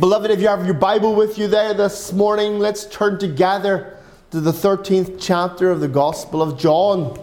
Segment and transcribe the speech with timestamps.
[0.00, 3.98] Beloved, if you have your Bible with you there this morning, let's turn together
[4.30, 7.20] to the 13th chapter of the Gospel of John.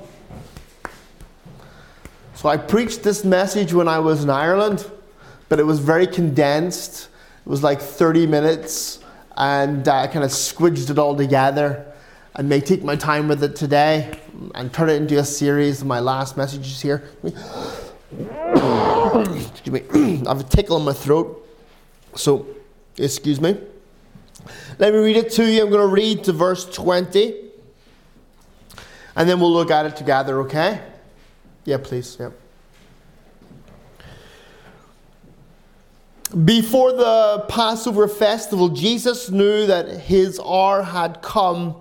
[2.35, 4.87] So I preached this message when I was in Ireland,
[5.49, 7.09] but it was very condensed.
[7.43, 8.99] It was like 30 minutes,
[9.35, 11.83] and I kind of squidged it all together.
[12.35, 14.19] I may take my time with it today
[14.53, 17.09] and turn it into a series of my last messages here.
[17.23, 17.41] Excuse
[19.65, 19.81] me.
[20.27, 21.43] I have a tickle in my throat.
[22.15, 22.45] So,
[22.97, 23.59] excuse me.
[24.79, 25.63] Let me read it to you.
[25.63, 27.35] I'm going to read to verse 20.
[29.15, 30.81] And then we'll look at it together, okay?
[31.65, 32.17] Yeah, please.
[32.19, 32.29] Yeah.
[36.45, 41.75] Before the Passover festival, Jesus knew that his hour had come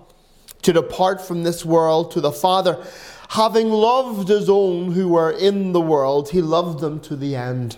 [0.61, 2.83] to depart from this world to the Father.
[3.29, 7.77] Having loved his own who were in the world, he loved them to the end.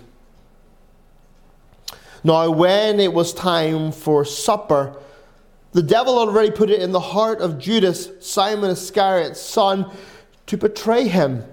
[2.22, 4.96] Now, when it was time for supper,
[5.72, 9.90] the devil already put it in the heart of Judas, Simon Iscariot's son,
[10.46, 11.44] to betray him.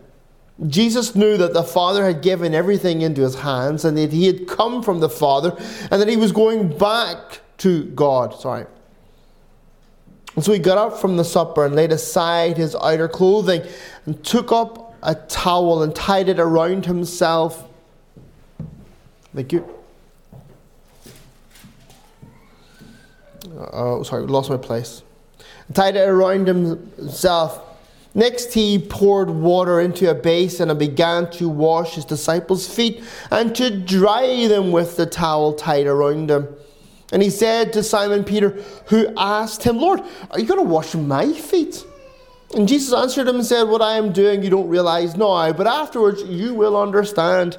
[0.67, 4.47] Jesus knew that the Father had given everything into his hands and that he had
[4.47, 5.55] come from the Father
[5.91, 8.33] and that he was going back to God.
[8.39, 8.65] Sorry.
[10.35, 13.61] And so he got up from the supper and laid aside his outer clothing
[14.05, 17.67] and took up a towel and tied it around himself.
[19.33, 19.76] Thank you.
[23.57, 25.03] Oh, sorry, lost my place.
[25.73, 27.61] Tied it around himself.
[28.13, 33.55] Next, he poured water into a basin and began to wash his disciples' feet and
[33.55, 36.47] to dry them with the towel tied around them.
[37.11, 38.49] And he said to Simon Peter,
[38.87, 41.85] who asked him, Lord, are you going to wash my feet?
[42.55, 45.67] And Jesus answered him and said, What I am doing you don't realize now, but
[45.67, 47.57] afterwards you will understand.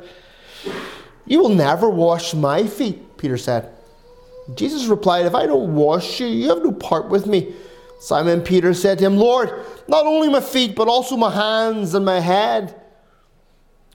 [1.26, 3.70] You will never wash my feet, Peter said.
[4.54, 7.54] Jesus replied, If I don't wash you, you have no part with me.
[8.00, 12.04] Simon Peter said to him, Lord, not only my feet, but also my hands and
[12.04, 12.74] my head.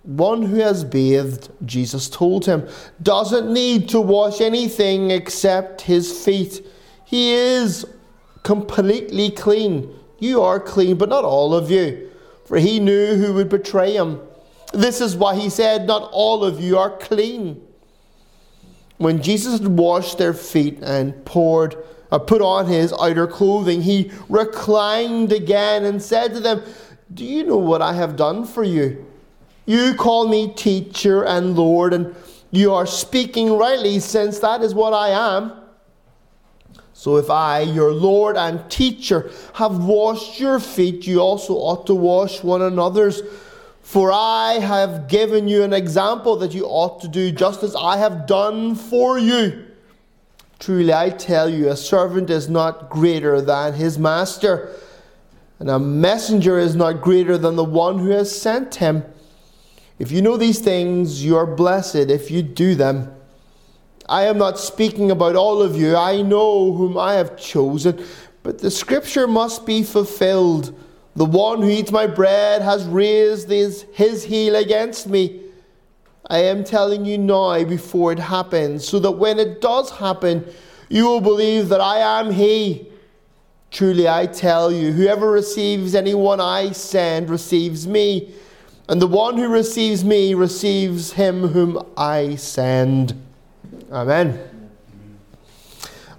[0.04, 2.68] One who has bathed, Jesus told him,
[3.02, 6.66] doesn't need to wash anything except his feet.
[7.06, 7.86] He is
[8.44, 9.98] completely clean.
[10.20, 12.12] You are clean, but not all of you.
[12.46, 14.20] For he knew who would betray him.
[14.74, 17.63] This is why he said, Not all of you are clean.
[19.04, 21.76] When Jesus had washed their feet and poured,
[22.12, 26.64] uh, put on his outer clothing, he reclined again and said to them,
[27.14, 29.06] Do you know what I have done for you?
[29.66, 32.16] You call me teacher and Lord, and
[32.52, 35.54] you are speaking rightly, since that is what I am.
[36.94, 41.96] So if I, your Lord and teacher, have washed your feet, you also ought to
[41.96, 43.22] wash one another's.
[43.84, 47.98] For I have given you an example that you ought to do just as I
[47.98, 49.66] have done for you.
[50.58, 54.74] Truly, I tell you, a servant is not greater than his master,
[55.60, 59.04] and a messenger is not greater than the one who has sent him.
[60.00, 63.14] If you know these things, you are blessed if you do them.
[64.08, 65.98] I am not speaking about all of you.
[65.98, 68.04] I know whom I have chosen,
[68.42, 70.74] but the scripture must be fulfilled.
[71.16, 75.42] The one who eats my bread has raised his, his heel against me.
[76.28, 80.46] I am telling you now before it happens, so that when it does happen,
[80.90, 82.88] you will believe that I am he.
[83.72, 88.34] Truly I tell you, whoever receives anyone I send receives me
[88.90, 93.14] and the one who receives me receives him whom I send.
[93.92, 94.40] Amen.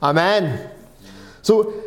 [0.02, 0.70] Amen.
[1.42, 1.83] So,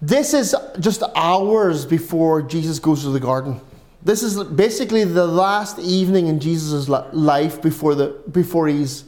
[0.00, 3.60] this is just hours before Jesus goes to the garden.
[4.02, 9.04] This is basically the last evening in Jesus' life before, the, before he's,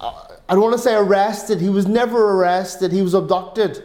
[0.00, 0.12] uh,
[0.48, 1.60] I don't want to say arrested.
[1.60, 3.84] He was never arrested, he was abducted.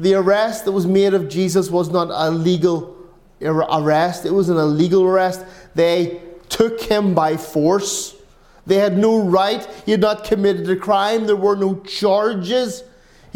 [0.00, 2.96] The arrest that was made of Jesus was not a legal
[3.42, 5.44] arrest, it was an illegal arrest.
[5.74, 8.14] They took him by force.
[8.66, 9.66] They had no right.
[9.84, 11.26] He had not committed a crime.
[11.26, 12.82] There were no charges.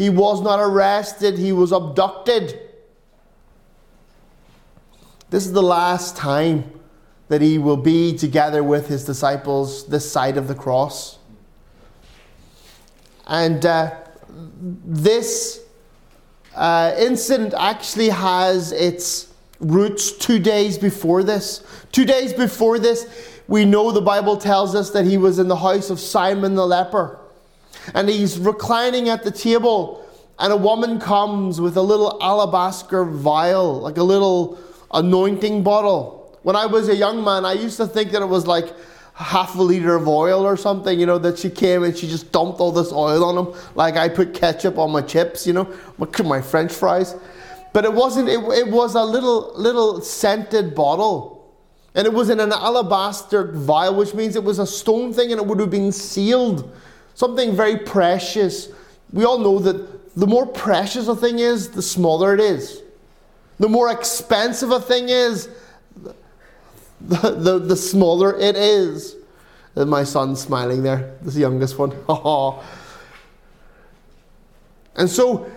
[0.01, 1.37] He was not arrested.
[1.37, 2.59] He was abducted.
[5.29, 6.71] This is the last time
[7.27, 11.19] that he will be together with his disciples this side of the cross.
[13.27, 13.91] And uh,
[14.27, 15.59] this
[16.55, 21.63] uh, incident actually has its roots two days before this.
[21.91, 23.05] Two days before this,
[23.47, 26.65] we know the Bible tells us that he was in the house of Simon the
[26.65, 27.20] leper.
[27.93, 30.05] And he's reclining at the table,
[30.39, 34.59] and a woman comes with a little alabaster vial, like a little
[34.93, 36.39] anointing bottle.
[36.43, 38.73] When I was a young man, I used to think that it was like
[39.13, 42.31] half a liter of oil or something, you know, that she came and she just
[42.31, 45.71] dumped all this oil on him, like I put ketchup on my chips, you know,
[46.23, 47.15] my French fries.
[47.73, 51.37] But it wasn't, it, it was a little, little scented bottle.
[51.93, 55.39] And it was in an alabaster vial, which means it was a stone thing and
[55.39, 56.75] it would have been sealed.
[57.15, 58.69] Something very precious.
[59.11, 62.81] We all know that the more precious a thing is, the smaller it is.
[63.59, 65.49] The more expensive a thing is,
[66.99, 69.15] the, the, the smaller it is.
[69.75, 71.91] And my son's smiling there, the youngest one.
[74.95, 75.49] and so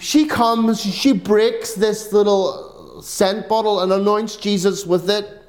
[0.00, 5.42] she comes, she breaks this little scent bottle and anoints Jesus with it.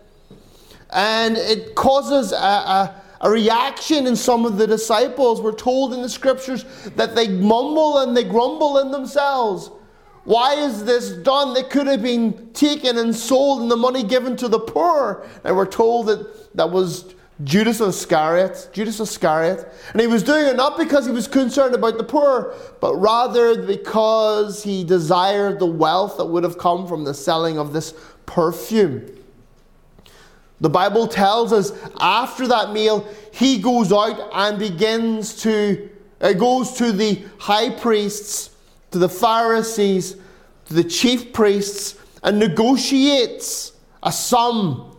[0.92, 5.42] And it causes a, a, a reaction in some of the disciples.
[5.42, 9.72] We're told in the scriptures that they mumble and they grumble in themselves.
[10.26, 11.54] Why is this done?
[11.54, 15.26] They could have been taken and sold and the money given to the poor.
[15.44, 18.70] And we're told that that was Judas Iscariot.
[18.74, 19.68] Judas Iscariot.
[19.92, 23.66] And he was doing it not because he was concerned about the poor, but rather
[23.66, 27.94] because he desired the wealth that would have come from the selling of this
[28.26, 29.19] perfume.
[30.62, 35.90] The Bible tells us after that meal, he goes out and begins to,
[36.20, 38.50] uh, goes to the high priests
[38.92, 40.16] to the Pharisees,
[40.66, 43.74] to the chief priests, and negotiates
[44.04, 44.96] a sum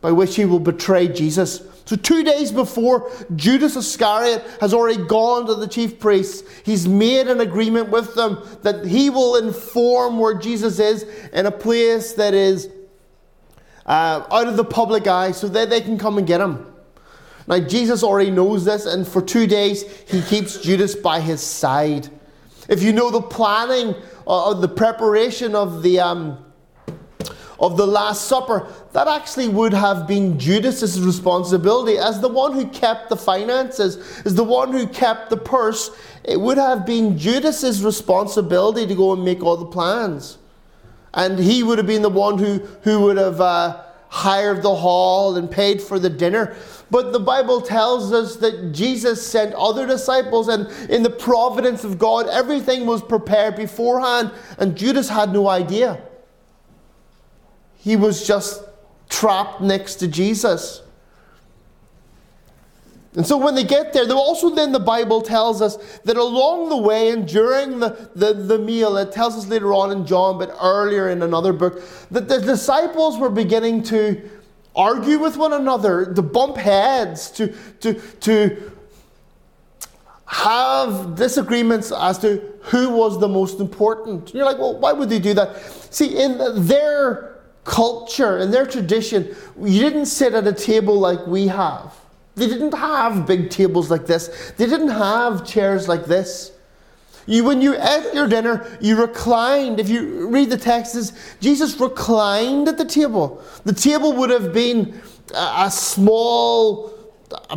[0.00, 1.62] by which he will betray Jesus.
[1.86, 6.42] So, two days before, Judas Iscariot has already gone to the chief priests.
[6.64, 11.02] He's made an agreement with them that he will inform where Jesus is
[11.32, 12.70] in a place that is
[13.86, 16.66] uh, out of the public eye so that they can come and get him.
[17.46, 22.08] Now, Jesus already knows this, and for two days, he keeps Judas by his side.
[22.68, 23.94] If you know the planning
[24.24, 26.38] or the preparation of the um,
[27.60, 32.66] of the Last Supper, that actually would have been Judas's responsibility as the one who
[32.68, 35.90] kept the finances, as the one who kept the purse.
[36.24, 40.38] It would have been Judas's responsibility to go and make all the plans,
[41.14, 45.36] and he would have been the one who who would have uh, hired the hall
[45.36, 46.54] and paid for the dinner.
[46.90, 51.98] But the Bible tells us that Jesus sent other disciples, and in the providence of
[51.98, 56.00] God, everything was prepared beforehand, and Judas had no idea.
[57.76, 58.62] He was just
[59.08, 60.82] trapped next to Jesus.
[63.16, 66.76] And so when they get there, also then the Bible tells us that along the
[66.76, 70.56] way and during the, the, the, meal, it tells us later on in John, but
[70.60, 71.80] earlier in another book,
[72.10, 74.28] that the disciples were beginning to
[74.74, 78.72] argue with one another, to bump heads, to, to, to
[80.26, 84.34] have disagreements as to who was the most important.
[84.34, 85.60] You're like, well, why would they do that?
[85.94, 91.46] See, in their culture, in their tradition, you didn't sit at a table like we
[91.46, 91.94] have.
[92.36, 94.52] They didn't have big tables like this.
[94.56, 96.52] They didn't have chairs like this.
[97.26, 99.80] You, when you ate your dinner, you reclined.
[99.80, 103.42] If you read the texts, Jesus reclined at the table.
[103.64, 105.00] The table would have been
[105.34, 106.92] a, a small
[107.50, 107.56] a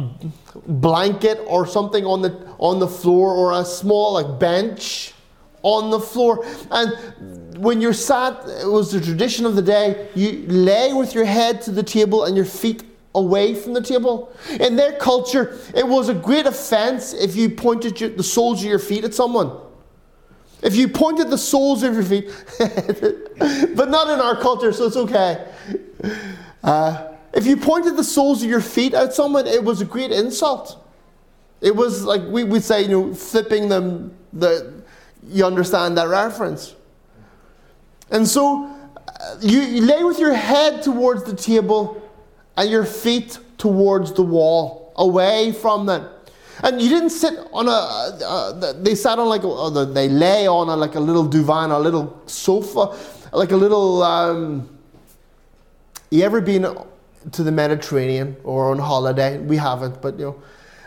[0.66, 5.14] blanket or something on the on the floor, or a small like bench
[5.62, 6.46] on the floor.
[6.72, 10.10] And when you're sat, it was the tradition of the day.
[10.16, 12.87] You lay with your head to the table and your feet
[13.18, 14.32] away from the table.
[14.60, 18.70] In their culture, it was a great offense if you pointed your, the soles of
[18.70, 19.52] your feet at someone.
[20.62, 22.30] If you pointed the soles of your feet,
[23.76, 25.46] but not in our culture, so it's okay.
[26.64, 30.12] Uh, if you pointed the soles of your feet at someone, it was a great
[30.12, 30.84] insult.
[31.62, 34.16] It was like we would say, you know, flipping them.
[34.34, 34.84] The
[35.30, 36.76] you understand that reference.
[38.10, 42.02] And so uh, you, you lay with your head towards the table
[42.58, 46.10] and your feet towards the wall, away from them.
[46.64, 50.70] And you didn't sit on a, uh, they sat on like, a, they lay on
[50.70, 52.98] a, like a little divan, a little sofa,
[53.32, 54.68] like a little, um,
[56.10, 56.76] you ever been
[57.32, 59.38] to the Mediterranean or on holiday?
[59.38, 60.42] We haven't, but you know,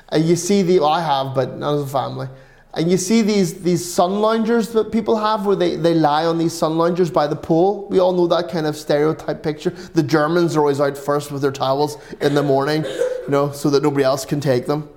[0.08, 2.28] and you see the, well, I have, but not as a family.
[2.74, 6.38] And you see these, these sun loungers that people have where they, they lie on
[6.38, 7.88] these sun loungers by the pool.
[7.88, 9.70] We all know that kind of stereotype picture.
[9.70, 13.70] The Germans are always out first with their towels in the morning, you know, so
[13.70, 14.88] that nobody else can take them.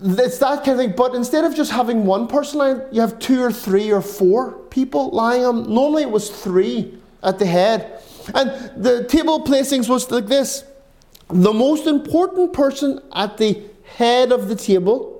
[0.00, 3.18] It's that kind of thing, but instead of just having one person lying, you have
[3.18, 5.72] two or three or four people lying on.
[5.72, 8.02] Normally it was three at the head.
[8.34, 8.50] And
[8.82, 10.64] the table placings was like this
[11.28, 13.60] the most important person at the
[13.96, 15.15] head of the table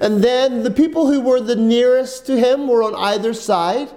[0.00, 3.88] and then the people who were the nearest to him were on either side.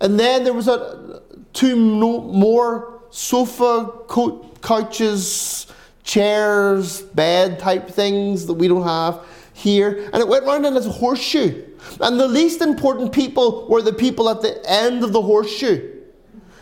[0.00, 1.22] And then there was a,
[1.52, 5.66] two more sofa, co- couches,
[6.04, 10.08] chairs, bed type things that we don't have here.
[10.12, 11.64] And it went round in as a horseshoe.
[12.00, 15.96] And the least important people were the people at the end of the horseshoe.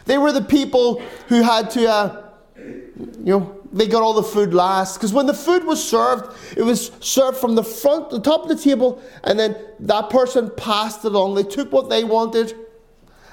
[0.07, 2.23] They were the people who had to, uh,
[2.57, 4.95] you know, they got all the food last.
[4.95, 8.49] Because when the food was served, it was served from the front, the top of
[8.49, 11.35] the table, and then that person passed it along.
[11.35, 12.55] They took what they wanted,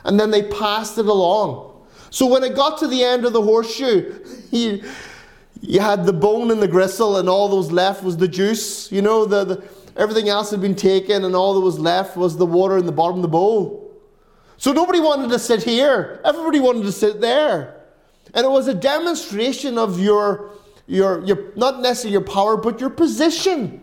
[0.04, 1.86] and then they passed it along.
[2.10, 4.84] So when it got to the end of the horseshoe, you,
[5.62, 8.92] you had the bone and the gristle, and all that was left was the juice.
[8.92, 9.64] You know, the, the
[9.96, 12.92] everything else had been taken, and all that was left was the water in the
[12.92, 13.92] bottom of the bowl.
[14.58, 16.22] So nobody wanted to sit here.
[16.24, 17.83] Everybody wanted to sit there.
[18.34, 20.52] And it was a demonstration of your,
[20.88, 23.82] your, your not necessarily your power, but your position.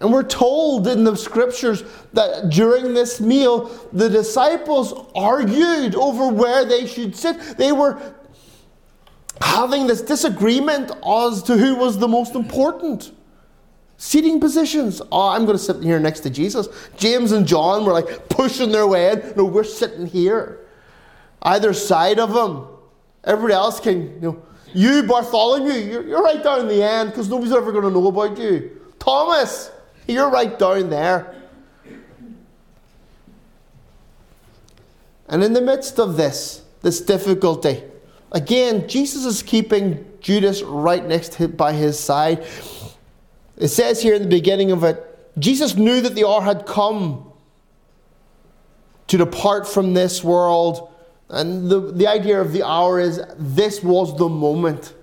[0.00, 6.64] And we're told in the scriptures that during this meal, the disciples argued over where
[6.64, 7.58] they should sit.
[7.58, 8.14] They were
[9.40, 13.12] having this disagreement as to who was the most important.
[13.96, 15.02] Seating positions.
[15.10, 16.68] Oh, I'm going to sit here next to Jesus.
[16.96, 19.32] James and John were like pushing their way in.
[19.36, 20.60] No, we're sitting here.
[21.42, 22.66] Either side of him.
[23.24, 24.42] Everybody else can, you know,
[24.74, 28.38] you, Bartholomew, you're, you're right down the end because nobody's ever going to know about
[28.38, 28.80] you.
[28.98, 29.70] Thomas,
[30.06, 31.34] you're right down there.
[35.28, 37.82] And in the midst of this, this difficulty,
[38.32, 42.46] again, Jesus is keeping Judas right next to, by his side.
[43.56, 45.04] It says here in the beginning of it
[45.38, 47.32] Jesus knew that the hour had come
[49.08, 50.92] to depart from this world.
[51.30, 54.94] And the, the idea of the hour is this was the moment.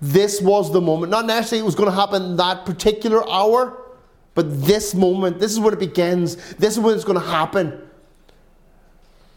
[0.00, 1.10] This was the moment.
[1.10, 3.78] Not necessarily it was going to happen that particular hour,
[4.34, 6.36] but this moment, this is when it begins.
[6.54, 7.80] This is when it's going to happen.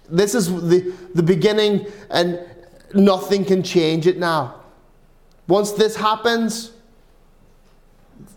[0.09, 2.39] This is the, the beginning, and
[2.93, 4.61] nothing can change it now.
[5.47, 6.71] Once this happens,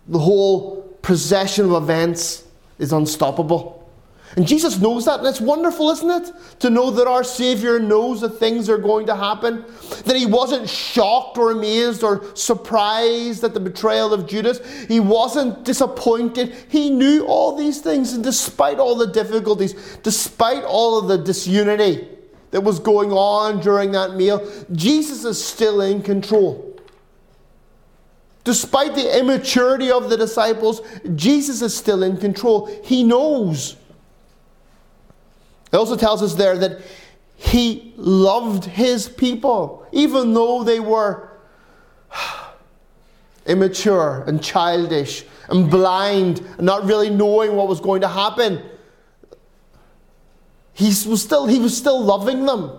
[0.09, 2.45] the whole procession of events
[2.79, 3.78] is unstoppable.
[4.37, 6.33] And Jesus knows that, and it's wonderful, isn't it?
[6.61, 9.65] To know that our Savior knows that things are going to happen,
[10.05, 14.61] that He wasn't shocked or amazed or surprised at the betrayal of Judas.
[14.87, 16.55] He wasn't disappointed.
[16.69, 22.07] He knew all these things, and despite all the difficulties, despite all of the disunity
[22.51, 26.79] that was going on during that meal, Jesus is still in control.
[28.45, 30.83] Despite the immaturity of the disciples,
[31.15, 32.67] Jesus is still in control.
[32.85, 33.78] He knows.
[35.73, 36.81] It also tells us there that
[37.37, 41.31] he loved his people, even though they were
[43.47, 48.63] immature and childish and blind and not really knowing what was going to happen.
[50.73, 52.79] He was still, he was still loving them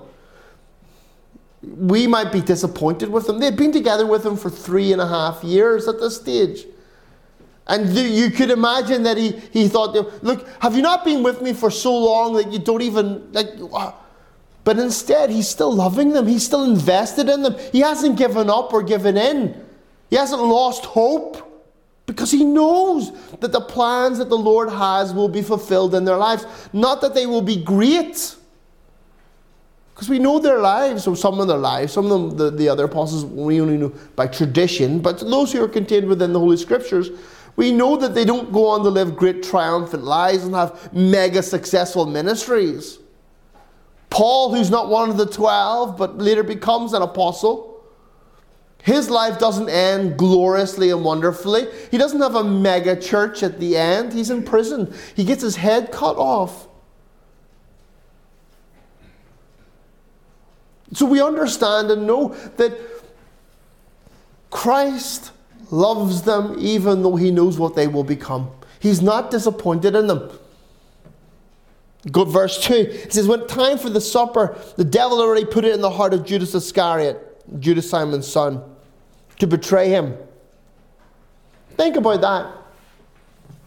[1.61, 3.39] we might be disappointed with them.
[3.39, 6.65] They'd been together with him for three and a half years at this stage.
[7.69, 11.53] And you could imagine that he, he thought, look, have you not been with me
[11.53, 13.91] for so long that you don't even, like, uh,
[14.63, 16.25] but instead he's still loving them.
[16.25, 17.55] He's still invested in them.
[17.71, 19.63] He hasn't given up or given in.
[20.09, 21.45] He hasn't lost hope
[22.07, 26.17] because he knows that the plans that the Lord has will be fulfilled in their
[26.17, 26.47] lives.
[26.73, 28.35] Not that they will be great
[29.93, 32.69] because we know their lives, or some of their lives, some of them, the, the
[32.69, 36.55] other apostles, we only know by tradition, but those who are contained within the Holy
[36.55, 37.09] Scriptures,
[37.59, 41.43] we know that they don't go on to live great triumphant lives and have mega
[41.43, 42.99] successful ministries.
[44.09, 47.83] Paul, who's not one of the twelve, but later becomes an apostle,
[48.81, 51.67] his life doesn't end gloriously and wonderfully.
[51.91, 54.13] He doesn't have a mega church at the end.
[54.13, 54.93] He's in prison.
[55.13, 56.69] He gets his head cut off.
[60.93, 62.79] So we understand and know that
[64.49, 65.33] Christ
[65.71, 68.49] loves them even though he knows what they will become.
[68.79, 70.31] He's not disappointed in them.
[72.11, 72.73] Go verse 2.
[72.73, 76.13] It says, When time for the supper, the devil already put it in the heart
[76.13, 78.63] of Judas Iscariot, Judas Simon's son,
[79.39, 80.17] to betray him.
[81.71, 82.55] Think about that.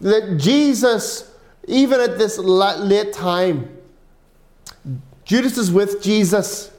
[0.01, 1.31] That Jesus,
[1.67, 3.77] even at this late time,
[5.25, 6.71] Judas is with Jesus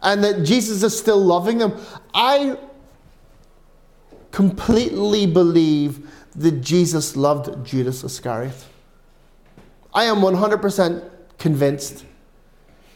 [0.00, 1.78] and that Jesus is still loving them.
[2.14, 2.58] I
[4.36, 8.66] completely believe that Jesus loved Judas Iscariot.
[9.94, 12.04] I am 100% convinced.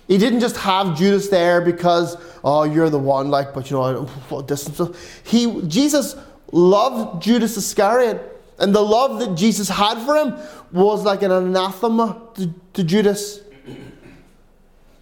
[0.07, 4.05] He didn't just have Judas there because, oh, you're the one, like, but you know,
[4.29, 4.95] what distance.
[5.25, 6.15] He, Jesus
[6.53, 8.21] loved Judas Iscariot.
[8.59, 10.37] And the love that Jesus had for him
[10.73, 13.41] was like an anathema to, to Judas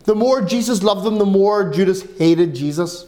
[0.08, 3.04] the more Jesus loved them, the more Judas hated Jesus.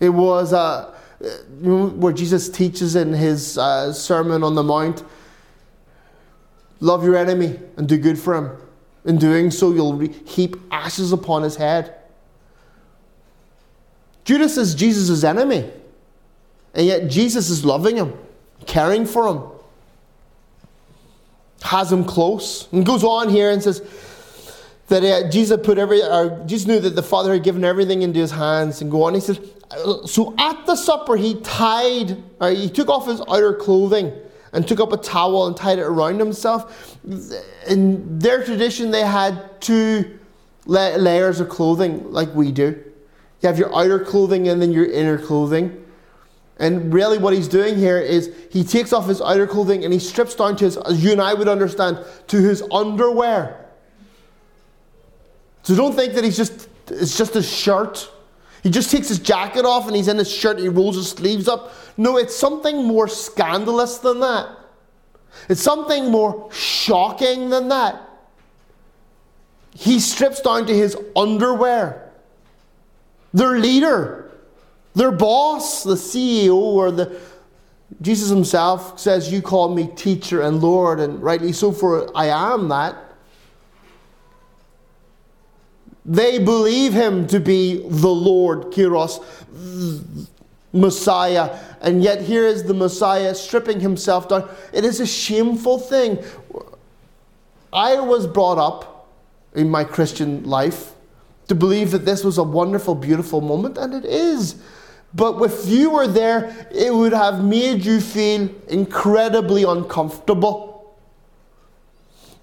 [0.00, 0.94] It was uh,
[1.60, 5.02] where Jesus teaches in his uh, Sermon on the Mount
[6.80, 8.50] love your enemy and do good for him.
[9.04, 11.94] In doing so, you'll heap ashes upon his head.
[14.24, 15.70] Judas is Jesus' enemy,
[16.74, 18.12] and yet Jesus is loving him,
[18.66, 19.42] caring for him,
[21.62, 23.80] has him close, and goes on here and says
[24.88, 28.18] that uh, Jesus put every, or Jesus knew that the Father had given everything into
[28.18, 29.14] his hands, and go on.
[29.14, 29.38] He says,
[30.06, 34.12] so at the supper he tied, or he took off his outer clothing
[34.52, 36.96] and took up a towel and tied it around himself.
[37.68, 40.18] In their tradition, they had two
[40.66, 42.82] layers of clothing like we do.
[43.42, 45.84] You have your outer clothing and then your inner clothing.
[46.58, 49.98] And really, what he's doing here is he takes off his outer clothing and he
[49.98, 53.66] strips down to his, as you and I would understand, to his underwear.
[55.64, 58.10] So don't think that he's just, it's just a shirt.
[58.66, 61.46] He just takes his jacket off and he's in his shirt he rolls his sleeves
[61.46, 61.72] up.
[61.96, 64.58] No, it's something more scandalous than that.
[65.48, 68.02] It's something more shocking than that.
[69.72, 72.10] He strips down to his underwear
[73.32, 74.32] their leader,
[74.96, 77.20] their boss, the CEO, or the
[78.02, 82.68] Jesus himself says, You call me teacher and Lord, and rightly so, for I am
[82.70, 82.96] that.
[86.06, 89.20] They believe him to be the Lord, Kyrios,
[90.72, 94.48] Messiah, and yet here is the Messiah stripping himself down.
[94.72, 96.22] It is a shameful thing.
[97.72, 99.08] I was brought up
[99.54, 100.92] in my Christian life
[101.48, 104.62] to believe that this was a wonderful, beautiful moment, and it is.
[105.12, 110.96] But if you were there, it would have made you feel incredibly uncomfortable.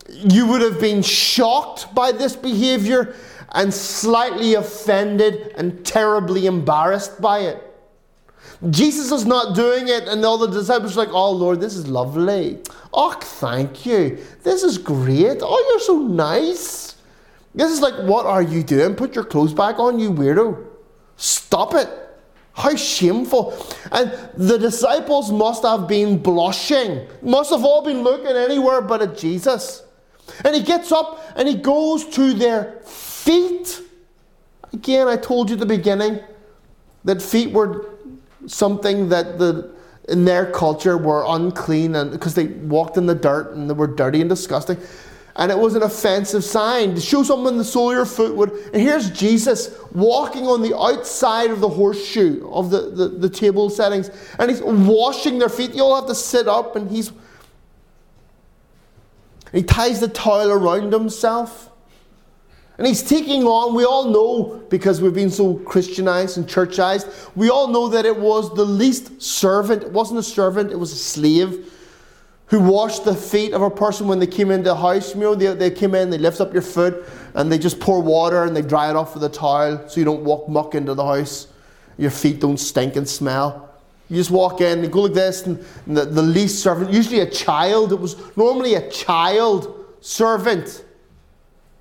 [0.09, 3.15] You would have been shocked by this behavior
[3.53, 7.69] and slightly offended and terribly embarrassed by it.
[8.69, 11.87] Jesus is not doing it, and all the disciples are like, Oh Lord, this is
[11.87, 12.59] lovely.
[12.93, 14.23] Oh, thank you.
[14.43, 15.39] This is great.
[15.41, 16.95] Oh, you're so nice.
[17.55, 18.95] This is like, what are you doing?
[18.95, 20.65] Put your clothes back on, you weirdo.
[21.17, 21.89] Stop it.
[22.53, 23.53] How shameful.
[23.91, 29.17] And the disciples must have been blushing, must have all been looking anywhere but at
[29.17, 29.83] Jesus.
[30.43, 32.81] And he gets up and he goes to their
[33.23, 33.81] feet.
[34.71, 36.19] Again, I told you at the beginning
[37.03, 37.89] that feet were
[38.47, 39.71] something that the
[40.09, 43.87] in their culture were unclean and because they walked in the dirt and they were
[43.87, 44.77] dirty and disgusting
[45.35, 48.51] and it was an offensive sign to show someone the sole of your foot would.
[48.51, 53.69] And here's Jesus walking on the outside of the horseshoe of the, the, the table
[53.69, 55.73] settings, and he's washing their feet.
[55.73, 57.11] You all have to sit up, and he's
[59.51, 61.69] he ties the towel around himself.
[62.83, 67.49] And he's taking on, we all know, because we've been so Christianized and churchized, we
[67.49, 69.83] all know that it was the least servant.
[69.83, 71.71] It wasn't a servant, it was a slave
[72.47, 75.15] who washed the feet of a person when they came into the house.
[75.15, 78.01] You know, they, they came in, they lift up your foot, and they just pour
[78.01, 80.93] water and they dry it off with a towel so you don't walk muck into
[80.93, 81.47] the house.
[81.97, 83.73] Your feet don't stink and smell.
[84.09, 87.29] You just walk in, you go like this, and the, the least servant, usually a
[87.29, 90.83] child, it was normally a child servant,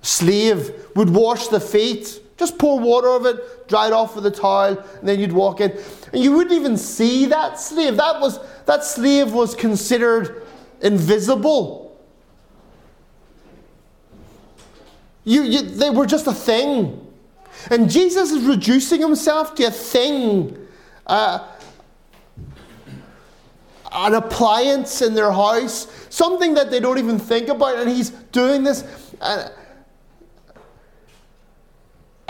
[0.03, 2.19] slave, would wash the feet.
[2.37, 5.61] Just pour water over it, dry it off with a towel, and then you'd walk
[5.61, 5.71] in.
[6.11, 7.97] And you wouldn't even see that slave.
[7.97, 10.43] That was that slave was considered
[10.81, 11.83] invisible.
[15.23, 16.99] You, you, they were just a thing.
[17.71, 20.67] And Jesus is reducing himself to a thing,
[21.07, 21.47] uh,
[23.91, 27.77] an appliance in their house, something that they don't even think about.
[27.77, 28.83] And he's doing this.
[29.21, 29.49] Uh,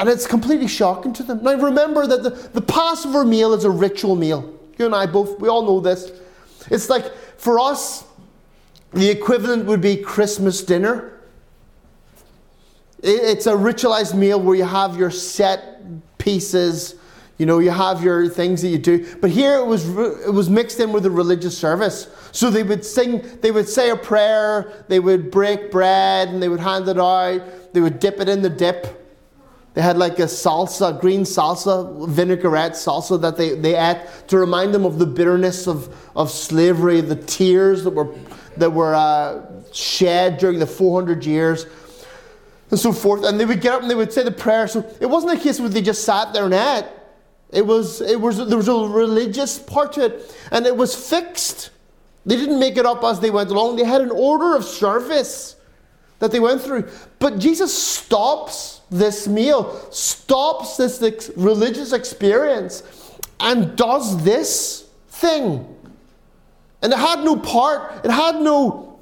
[0.03, 1.41] and it's completely shocking to them.
[1.41, 4.53] Now remember that the, the Passover meal is a ritual meal.
[4.77, 6.11] You and I both, we all know this.
[6.69, 8.03] It's like for us,
[8.91, 11.21] the equivalent would be Christmas dinner.
[13.01, 15.79] It's a ritualized meal where you have your set
[16.17, 16.95] pieces,
[17.37, 19.15] you know, you have your things that you do.
[19.21, 22.09] But here it was it was mixed in with a religious service.
[22.33, 26.49] So they would sing, they would say a prayer, they would break bread and they
[26.49, 28.99] would hand it out, they would dip it in the dip.
[29.73, 34.73] They had like a salsa, green salsa, vinaigrette salsa that they, they ate to remind
[34.73, 38.13] them of the bitterness of, of slavery, the tears that were
[38.57, 41.65] that were uh, shed during the 400 years
[42.69, 43.23] and so forth.
[43.23, 44.67] And they would get up and they would say the prayer.
[44.67, 46.85] So it wasn't a case where they just sat there and ate.
[47.51, 51.69] It was, it was, there was a religious part to it, and it was fixed.
[52.25, 53.75] They didn't make it up as they went along.
[53.75, 55.55] They had an order of service
[56.17, 56.89] that they went through.
[57.19, 62.83] But Jesus stops this meal, stops this ex- religious experience,
[63.39, 65.67] and does this thing.
[66.81, 68.99] And it had no part, it had no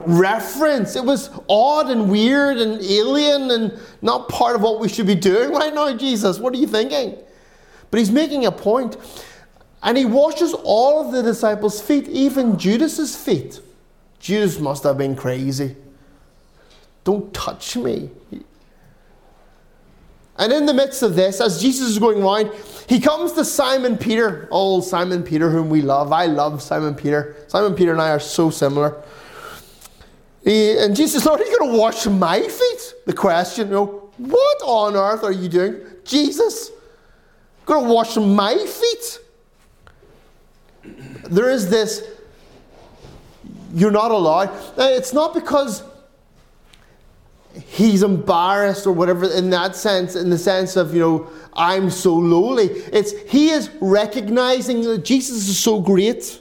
[0.00, 0.96] reference.
[0.96, 5.14] It was odd and weird and alien and not part of what we should be
[5.14, 6.38] doing right now, Jesus.
[6.38, 7.16] What are you thinking?
[7.90, 8.96] But he's making a point.
[9.82, 13.60] And he washes all of the disciples' feet, even Judas's feet.
[14.18, 15.76] Judas must have been crazy.
[17.04, 18.10] Don't touch me.
[20.38, 22.52] And in the midst of this, as Jesus is going around,
[22.88, 26.12] he comes to Simon Peter, old Simon Peter, whom we love.
[26.12, 27.36] I love Simon Peter.
[27.48, 29.02] Simon Peter and I are so similar.
[30.44, 32.94] He, and Jesus, Lord, are you going to wash my feet?
[33.04, 35.80] The question, you know, what on earth are you doing?
[36.04, 36.70] Jesus,
[37.66, 39.18] going to wash my feet?
[41.28, 42.08] There is this,
[43.74, 44.50] you're not allowed.
[44.78, 45.82] It's not because
[47.54, 52.14] he's embarrassed or whatever in that sense, in the sense of, you know, I'm so
[52.14, 52.66] lowly.
[52.66, 56.40] It's he is recognizing that Jesus is so great.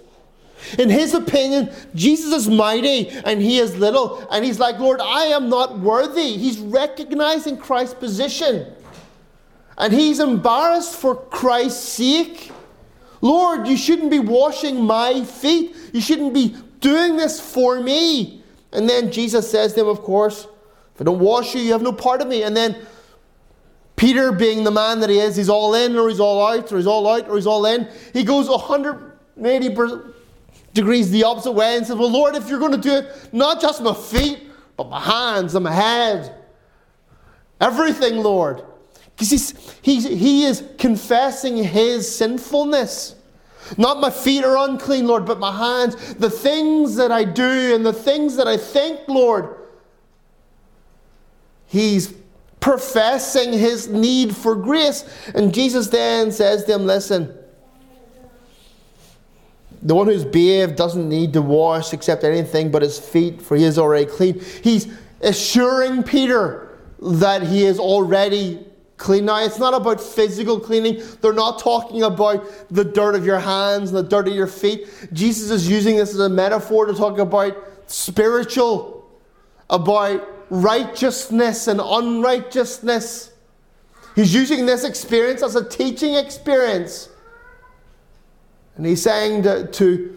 [0.77, 4.27] In his opinion, Jesus is mighty and he is little.
[4.31, 6.37] And he's like, Lord, I am not worthy.
[6.37, 8.73] He's recognizing Christ's position.
[9.77, 12.51] And he's embarrassed for Christ's sake.
[13.21, 15.75] Lord, you shouldn't be washing my feet.
[15.93, 18.43] You shouldn't be doing this for me.
[18.71, 20.47] And then Jesus says to him, of course,
[20.97, 22.41] if I don't wash you, you have no part of me.
[22.41, 22.75] And then
[23.97, 26.77] Peter, being the man that he is, he's all in or he's all out, or
[26.77, 27.87] he's all out or he's all in.
[28.13, 29.75] He goes 180
[30.73, 33.61] degrees the opposite way and says, Well, Lord, if you're going to do it, not
[33.61, 36.33] just my feet, but my hands and my head.
[37.61, 38.63] Everything, Lord.
[39.15, 43.13] Because he's, he's, he is confessing his sinfulness.
[43.77, 46.15] Not my feet are unclean, Lord, but my hands.
[46.15, 49.56] The things that I do and the things that I think, Lord,
[51.67, 52.13] He's
[52.59, 55.05] professing his need for grace.
[55.35, 57.33] And Jesus then says to him, Listen,
[59.81, 63.63] the one who's bathed doesn't need to wash except anything but his feet, for he
[63.63, 64.41] is already clean.
[64.63, 64.87] He's
[65.21, 68.65] assuring Peter that he is already
[68.97, 69.25] clean.
[69.25, 71.01] Now, it's not about physical cleaning.
[71.21, 74.87] They're not talking about the dirt of your hands and the dirt of your feet.
[75.13, 79.09] Jesus is using this as a metaphor to talk about spiritual,
[79.69, 83.31] about righteousness and unrighteousness.
[84.15, 87.09] He's using this experience as a teaching experience.
[88.75, 90.15] And he's saying to, to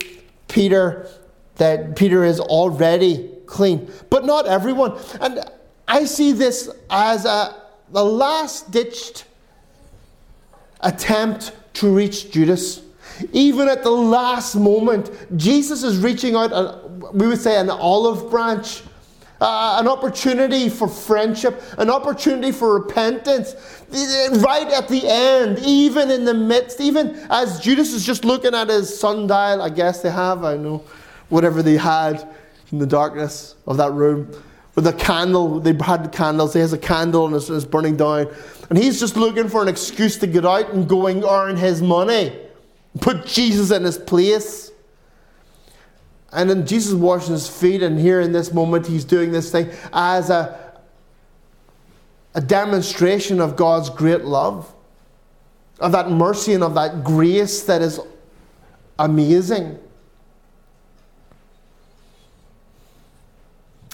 [0.49, 1.07] Peter
[1.57, 4.99] that Peter is already clean, but not everyone.
[5.21, 5.45] And
[5.87, 9.25] I see this as a, the last ditched
[10.81, 12.83] attempt to reach Judas.
[13.33, 18.31] Even at the last moment, Jesus is reaching out, a, we would say, an olive
[18.31, 18.83] branch
[19.41, 23.55] uh, an opportunity for friendship, an opportunity for repentance.
[23.91, 28.69] Right at the end, even in the midst, even as Judas is just looking at
[28.69, 30.85] his sundial, I guess they have, I know,
[31.31, 32.29] whatever they had
[32.71, 34.31] in the darkness of that room.
[34.75, 38.29] With a candle, they had candles, he has a candle and it's, it's burning down.
[38.69, 41.83] And he's just looking for an excuse to get out and go and earn his
[41.83, 42.39] money.
[43.01, 44.70] Put Jesus in his place.
[46.33, 49.71] And then Jesus washing his feet, and here in this moment, he's doing this thing
[49.93, 50.79] as a,
[52.35, 54.73] a demonstration of God's great love,
[55.81, 57.99] of that mercy and of that grace that is
[58.99, 59.79] amazing.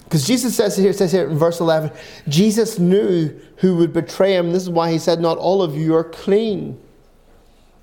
[0.04, 1.90] Because Jesus says here, says here in verse 11,
[2.28, 4.52] Jesus knew who would betray him.
[4.52, 6.80] This is why he said, Not all of you are clean.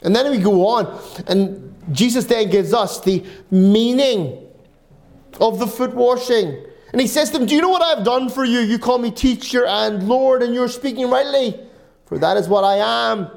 [0.04, 4.42] And then we go on, and Jesus then gives us the meaning
[5.39, 6.65] of the foot washing.
[6.91, 8.60] And he says to them, Do you know what I've done for you?
[8.60, 11.60] You call me teacher and Lord, and you're speaking rightly,
[12.06, 13.30] for that is what I am.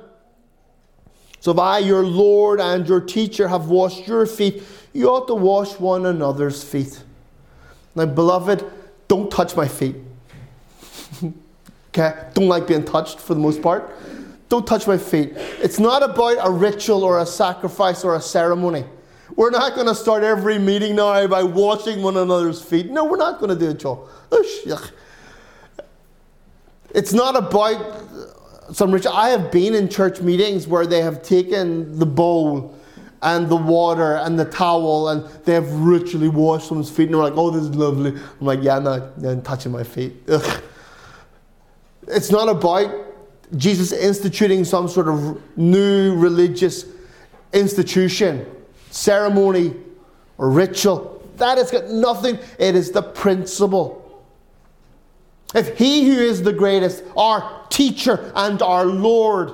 [1.41, 5.35] So if I, your Lord and your teacher, have washed your feet, you ought to
[5.35, 7.03] wash one another's feet.
[7.95, 8.65] Now, beloved,
[9.09, 9.97] don't touch my feet.
[11.89, 12.29] okay?
[12.35, 13.91] Don't like being touched for the most part.
[14.49, 15.33] Don't touch my feet.
[15.35, 18.85] It's not about a ritual or a sacrifice or a ceremony.
[19.35, 22.91] We're not going to start every meeting now by washing one another's feet.
[22.91, 24.09] No, we're not going to do it, Joe.
[26.95, 28.05] It's not about
[28.73, 29.07] some rich.
[29.07, 32.79] I have been in church meetings where they have taken the bowl
[33.23, 37.23] and the water and the towel and they have ritually washed someone's feet and they're
[37.23, 38.11] like, oh, this is lovely.
[38.11, 40.15] I'm like, yeah, no, I'm touching my feet.
[40.29, 40.63] Ugh.
[42.09, 42.95] It's not about
[43.57, 46.87] Jesus instituting some sort of new religious
[47.53, 48.47] institution
[48.97, 49.75] ceremony
[50.39, 51.23] or ritual.
[51.37, 54.03] That has got nothing, it is the principle.
[55.55, 59.53] If he who is the greatest, our teacher and our Lord,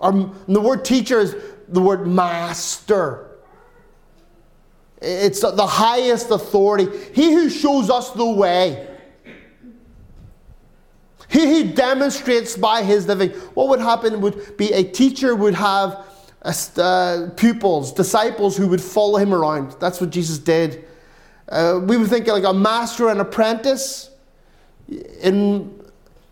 [0.00, 0.12] our,
[0.48, 1.36] the word teacher is
[1.68, 3.26] the word master.
[5.02, 6.86] It's the highest authority.
[7.14, 8.86] He who shows us the way.
[11.28, 13.30] He who demonstrates by his living.
[13.54, 16.04] What would happen would be a teacher would have
[16.42, 19.76] uh, pupils, disciples who would follow him around.
[19.80, 20.86] That's what Jesus did.
[21.48, 24.10] Uh, we would think like a master and apprentice.
[25.22, 25.80] In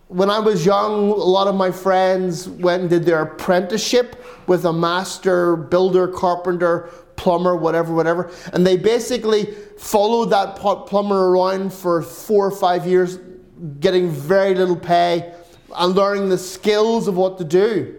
[0.08, 4.64] when I was young, a lot of my friends went and did their apprenticeship with
[4.64, 8.32] a master builder, carpenter, plumber, whatever, whatever.
[8.54, 13.18] And they basically followed that plumber around for four or five years,
[13.80, 15.34] getting very little pay
[15.76, 17.97] and learning the skills of what to do.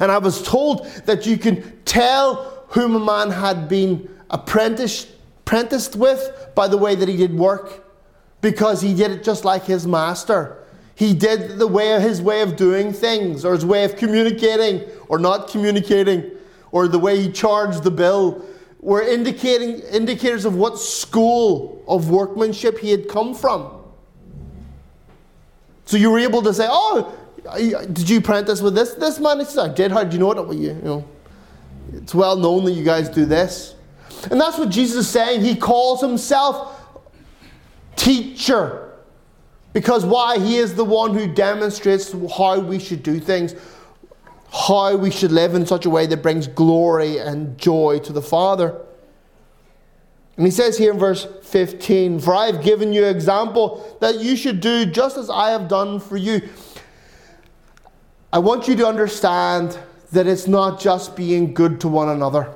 [0.00, 5.08] And I was told that you can tell whom a man had been apprenticed,
[5.40, 7.84] apprenticed with by the way that he did work,
[8.40, 10.58] because he did it just like his master.
[10.96, 15.18] He did the way his way of doing things, or his way of communicating, or
[15.18, 16.30] not communicating,
[16.70, 18.44] or the way he charged the bill,
[18.80, 23.70] were indicating indicators of what school of workmanship he had come from.
[25.86, 27.12] So you were able to say, "Oh,
[27.92, 29.92] did you apprentice with this this man?" He says, "I did.
[29.92, 31.04] Did you know it?" You, you know,
[31.92, 33.74] it's well known that you guys do this,
[34.30, 35.42] and that's what Jesus is saying.
[35.42, 36.80] He calls himself
[37.96, 38.80] teacher.
[39.72, 40.38] Because why?
[40.38, 43.54] He is the one who demonstrates how we should do things,
[44.52, 48.22] how we should live in such a way that brings glory and joy to the
[48.22, 48.80] Father.
[50.36, 54.36] And he says here in verse 15, For I have given you example that you
[54.36, 56.48] should do just as I have done for you.
[58.34, 59.78] I want you to understand
[60.10, 62.52] that it's not just being good to one another.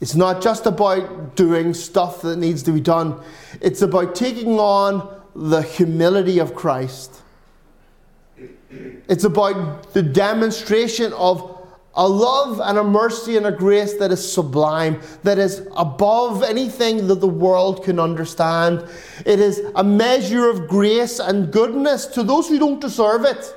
[0.00, 3.20] It's not just about doing stuff that needs to be done,
[3.60, 7.22] it's about taking on the humility of Christ.
[9.08, 11.57] It's about the demonstration of
[11.94, 17.08] a love and a mercy and a grace that is sublime, that is above anything
[17.08, 18.88] that the world can understand.
[19.26, 23.54] It is a measure of grace and goodness to those who don't deserve it,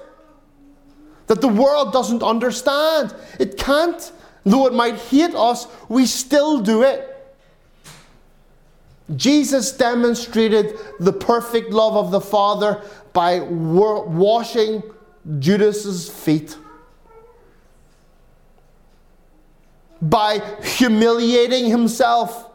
[1.28, 3.14] that the world doesn't understand.
[3.40, 4.12] It can't.
[4.44, 7.08] Though it might hate us, we still do it.
[9.16, 12.82] Jesus demonstrated the perfect love of the Father
[13.14, 14.82] by washing
[15.38, 16.58] Judas's feet.
[20.02, 22.50] By humiliating himself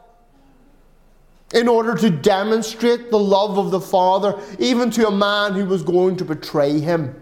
[1.55, 5.83] in order to demonstrate the love of the Father, even to a man who was
[5.83, 7.15] going to betray him.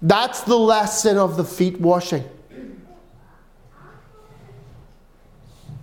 [0.00, 2.24] That's the lesson of the feet washing.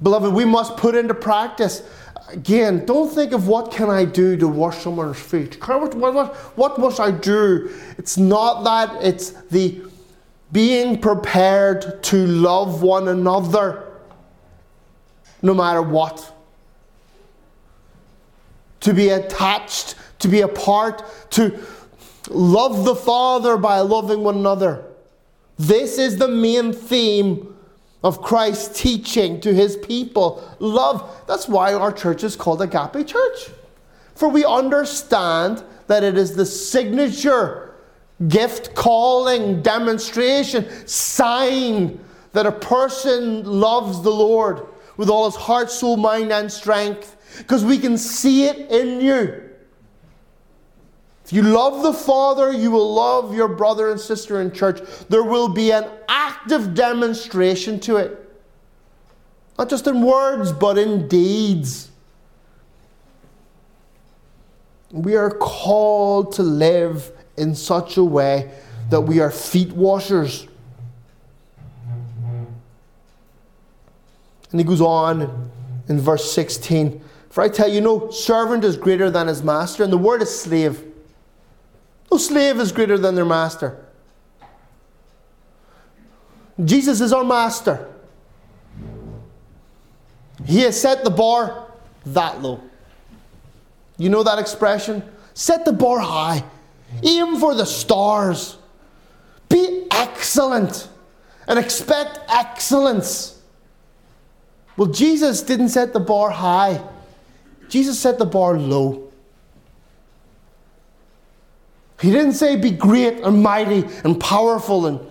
[0.01, 1.83] Beloved, we must put into practice.
[2.29, 5.55] Again, don't think of what can I do to wash someone's feet.
[5.67, 7.69] What, what, what must I do?
[7.97, 9.81] It's not that, it's the
[10.51, 13.85] being prepared to love one another
[15.41, 16.35] no matter what.
[18.81, 21.59] To be attached, to be a part, to
[22.29, 24.85] Love the Father by loving one another.
[25.57, 27.55] This is the main theme
[28.03, 30.47] of Christ's teaching to his people.
[30.59, 31.23] Love.
[31.27, 33.49] That's why our church is called Agape Church.
[34.15, 37.68] For we understand that it is the signature,
[38.27, 41.99] gift, calling, demonstration, sign
[42.33, 47.15] that a person loves the Lord with all his heart, soul, mind, and strength.
[47.37, 49.49] Because we can see it in you.
[51.23, 54.81] If you love the Father, you will love your brother and sister in church.
[55.09, 58.17] There will be an active demonstration to it.
[59.57, 61.91] Not just in words, but in deeds.
[64.91, 68.51] We are called to live in such a way
[68.89, 70.47] that we are feet washers.
[74.51, 75.51] And he goes on
[75.87, 79.93] in verse 16 For I tell you, no servant is greater than his master, and
[79.93, 80.83] the word is slave.
[82.11, 83.85] No slave is greater than their master.
[86.63, 87.87] Jesus is our master.
[90.45, 91.67] He has set the bar
[92.07, 92.61] that low.
[93.97, 95.03] You know that expression?
[95.33, 96.43] Set the bar high.
[97.03, 98.57] Aim for the stars.
[99.47, 100.87] Be excellent
[101.47, 103.41] and expect excellence.
[104.77, 106.81] Well, Jesus didn't set the bar high,
[107.67, 109.11] Jesus set the bar low.
[112.01, 115.01] He didn't say be great and mighty and powerful and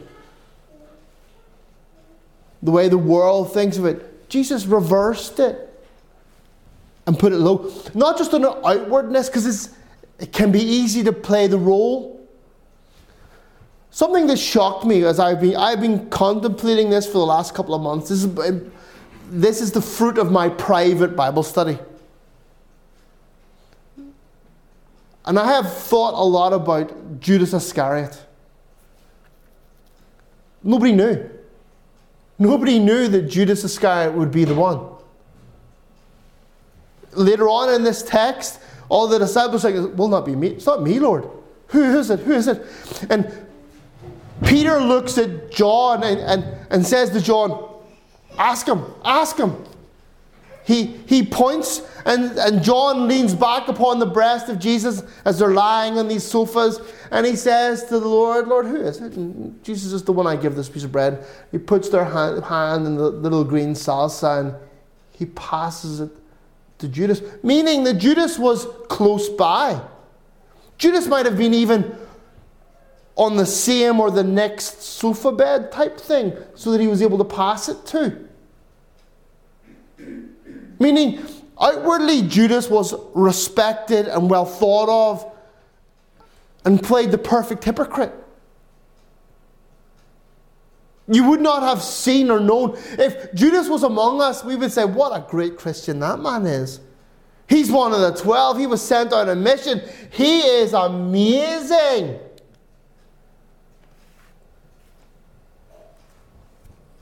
[2.62, 4.28] the way the world thinks of it.
[4.30, 5.64] Jesus reversed it.
[7.06, 7.72] and put it low.
[7.94, 9.74] Not just on an outwardness, because
[10.18, 12.18] it can be easy to play the role.
[13.90, 17.74] Something that shocked me as I've been, I've been contemplating this for the last couple
[17.74, 18.08] of months.
[18.08, 18.60] This is, uh,
[19.30, 21.78] this is the fruit of my private Bible study.
[25.24, 28.18] And I have thought a lot about Judas Iscariot.
[30.62, 31.28] Nobody knew.
[32.38, 34.80] Nobody knew that Judas Iscariot would be the one.
[37.12, 40.48] Later on in this text, all the disciples are like, will not be me.
[40.48, 41.28] It's not me, Lord.
[41.68, 42.20] Who is it?
[42.20, 42.64] Who is it?
[43.10, 43.30] And
[44.44, 47.66] Peter looks at John and, and, and says to John,
[48.38, 49.56] Ask him, ask him.
[50.64, 55.54] He, he points, and, and John leans back upon the breast of Jesus as they're
[55.54, 56.78] lying on these sofas,
[57.10, 59.14] and he says to the Lord, Lord, who is it?
[59.14, 61.24] And Jesus is the one I give this piece of bread.
[61.50, 64.54] He puts their hand, hand in the little green salsa, and
[65.10, 66.10] he passes it
[66.78, 69.80] to Judas, meaning that Judas was close by.
[70.78, 71.96] Judas might have been even
[73.16, 77.18] on the same or the next sofa bed type thing so that he was able
[77.18, 78.28] to pass it to.
[80.78, 81.20] Meaning,
[81.60, 85.34] outwardly, Judas was respected and well thought of
[86.64, 88.12] and played the perfect hypocrite.
[91.08, 92.76] You would not have seen or known.
[92.98, 96.80] If Judas was among us, we would say, What a great Christian that man is.
[97.48, 98.58] He's one of the twelve.
[98.58, 99.80] He was sent on a mission.
[100.10, 102.18] He is amazing.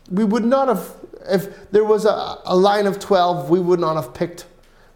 [0.08, 0.88] We would not have
[1.28, 4.46] if there was a, a line of 12, we would not have picked.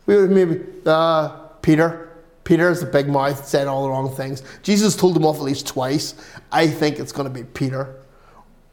[0.06, 1.28] We would maybe, uh,
[1.62, 2.08] Peter.
[2.44, 4.42] Peter is a big mouth, said all the wrong things.
[4.62, 6.14] Jesus told him off at least twice.
[6.50, 7.99] I think it's going to be Peter.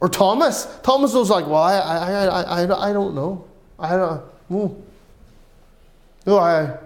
[0.00, 0.66] Or Thomas.
[0.82, 3.44] Thomas was like, well, I, I, I, I, I don't know.
[3.78, 4.84] I don't know.
[6.26, 6.76] No, I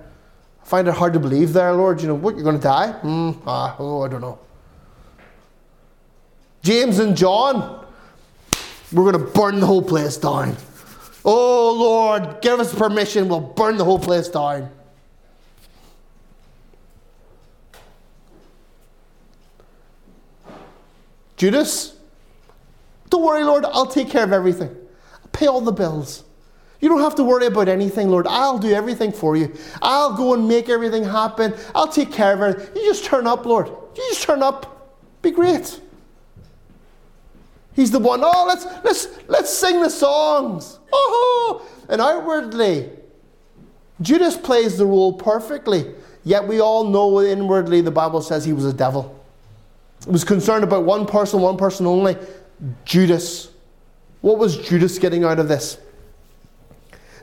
[0.64, 2.00] find it hard to believe there, Lord.
[2.00, 2.98] You know, what, you're going to die?
[3.02, 4.38] Mm, ah, oh, I don't know.
[6.62, 7.80] James and John.
[8.92, 10.54] We're going to burn the whole place down.
[11.24, 14.70] Oh Lord, give us permission, we'll burn the whole place down.
[21.36, 21.91] Judas,
[23.12, 24.74] don't worry, Lord, I'll take care of everything.
[25.14, 26.24] I'll pay all the bills.
[26.80, 28.26] You don't have to worry about anything, Lord.
[28.26, 29.54] I'll do everything for you.
[29.82, 31.54] I'll go and make everything happen.
[31.74, 32.72] I'll take care of it.
[32.74, 33.68] You just turn up, Lord.
[33.68, 34.96] You just turn up.
[35.20, 35.78] Be great.
[37.74, 40.78] He's the one, oh, let's, let's, let's sing the songs.
[40.90, 42.90] Oh, and outwardly,
[44.00, 45.94] Judas plays the role perfectly.
[46.24, 49.18] Yet we all know inwardly the Bible says he was a devil.
[50.04, 52.16] He was concerned about one person, one person only
[52.84, 53.50] Judas.
[54.20, 55.78] What was Judas getting out of this?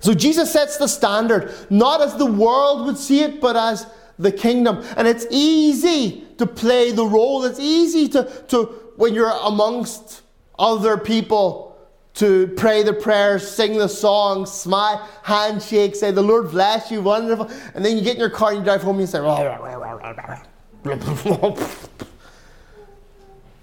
[0.01, 3.85] So Jesus sets the standard, not as the world would see it, but as
[4.17, 4.83] the kingdom.
[4.97, 7.43] And it's easy to play the role.
[7.45, 10.21] It's easy to, to when you're amongst
[10.57, 11.69] other people
[12.15, 17.49] to pray the prayers, sing the songs, smile, handshake, say, The Lord bless you, wonderful.
[17.73, 19.19] And then you get in your car and you drive home and you say,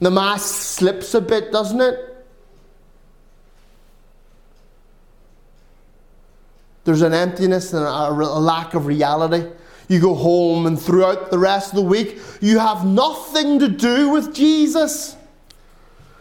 [0.00, 2.16] The mask slips a bit, doesn't it?
[6.85, 9.50] There's an emptiness and a, a lack of reality.
[9.88, 14.09] You go home, and throughout the rest of the week, you have nothing to do
[14.11, 15.16] with Jesus.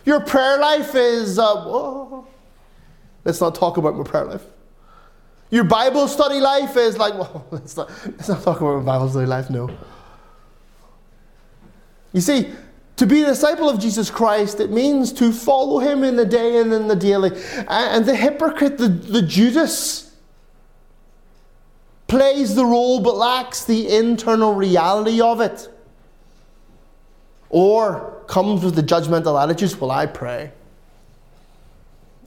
[0.05, 2.21] Your prayer life is, uh,
[3.23, 4.43] let's not talk about my prayer life.
[5.49, 9.09] Your Bible study life is like, well, let's not, let's not talk about my Bible
[9.09, 9.69] study life, no.
[12.13, 12.51] You see,
[12.97, 16.59] to be a disciple of Jesus Christ, it means to follow him in the day
[16.59, 17.31] and in the daily.
[17.67, 20.15] And the hypocrite, the, the Judas,
[22.07, 25.67] plays the role but lacks the internal reality of it.
[27.49, 30.51] Or comes with the judgmental attitudes, well, I pray.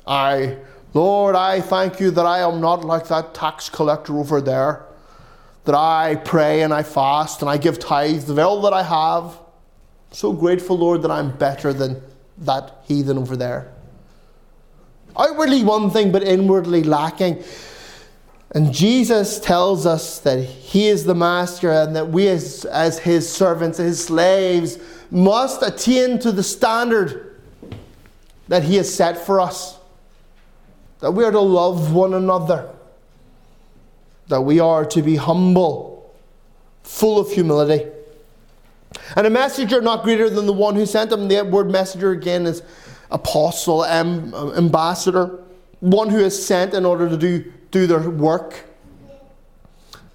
[0.06, 0.56] I,
[0.92, 4.84] Lord, I thank you that I am not like that tax collector over there.
[5.64, 9.38] That I pray and I fast and I give tithes of all that I have.
[10.10, 12.02] So grateful, Lord, that I'm better than
[12.38, 13.72] that heathen over there.
[15.16, 17.42] Outwardly one thing, but inwardly lacking.
[18.52, 23.30] And Jesus tells us that He is the Master and that we, as, as His
[23.30, 24.78] servants, His slaves,
[25.10, 27.40] must attain to the standard
[28.48, 29.78] that He has set for us.
[31.00, 32.70] That we are to love one another.
[34.28, 36.14] That we are to be humble,
[36.82, 37.90] full of humility.
[39.16, 41.28] And a messenger not greater than the one who sent him.
[41.28, 42.62] The word messenger again is
[43.10, 45.40] apostle, ambassador,
[45.80, 48.64] one who is sent in order to do, do their work.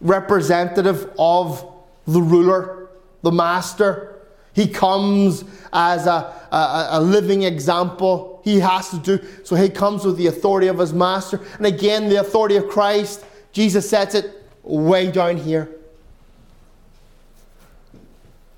[0.02, 1.66] representative of
[2.06, 2.90] the ruler,
[3.22, 4.20] the master.
[4.54, 8.42] He comes as a, a, a, living example.
[8.44, 9.20] He has to do.
[9.44, 11.40] So he comes with the authority of his master.
[11.58, 13.24] And again, the authority of Christ.
[13.54, 15.70] Jesus sets it way down here.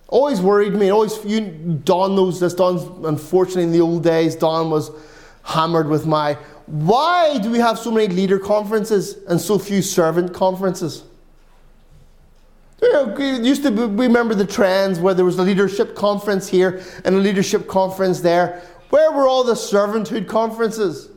[0.08, 0.92] Always worried me.
[0.92, 1.42] Always, you,
[1.84, 2.54] Don knows this.
[2.54, 4.92] Don, unfortunately, in the old days, Don was
[5.44, 6.38] hammered with my
[6.68, 11.04] why do we have so many leader conferences and so few servant conferences?
[12.82, 16.84] You know, used to be, remember the trends where there was a leadership conference here
[17.04, 18.64] and a leadership conference there.
[18.90, 21.10] Where were all the servanthood conferences?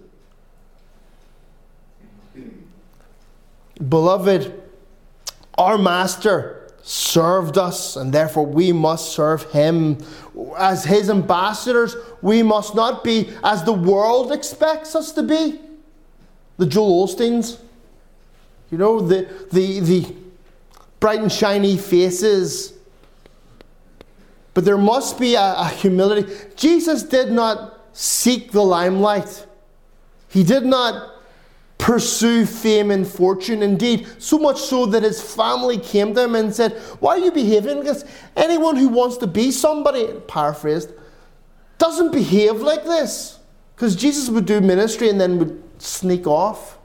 [3.88, 4.62] Beloved,
[5.56, 6.57] our master
[6.88, 9.98] served us, and therefore we must serve him.
[10.56, 15.60] As his ambassadors, we must not be as the world expects us to be.
[16.56, 17.58] The Joel Osteens,
[18.70, 20.14] you know, the, the, the
[20.98, 22.72] bright and shiny faces.
[24.54, 26.32] But there must be a, a humility.
[26.56, 29.46] Jesus did not seek the limelight,
[30.30, 31.17] he did not
[31.88, 33.62] pursue fame and fortune.
[33.62, 37.32] Indeed, so much so that his family came to him and said, Why are you
[37.32, 37.78] behaving?
[37.78, 38.04] like this?
[38.36, 40.92] anyone who wants to be somebody, paraphrased,
[41.78, 43.38] doesn't behave like this.
[43.74, 46.76] Because Jesus would do ministry and then would sneak off.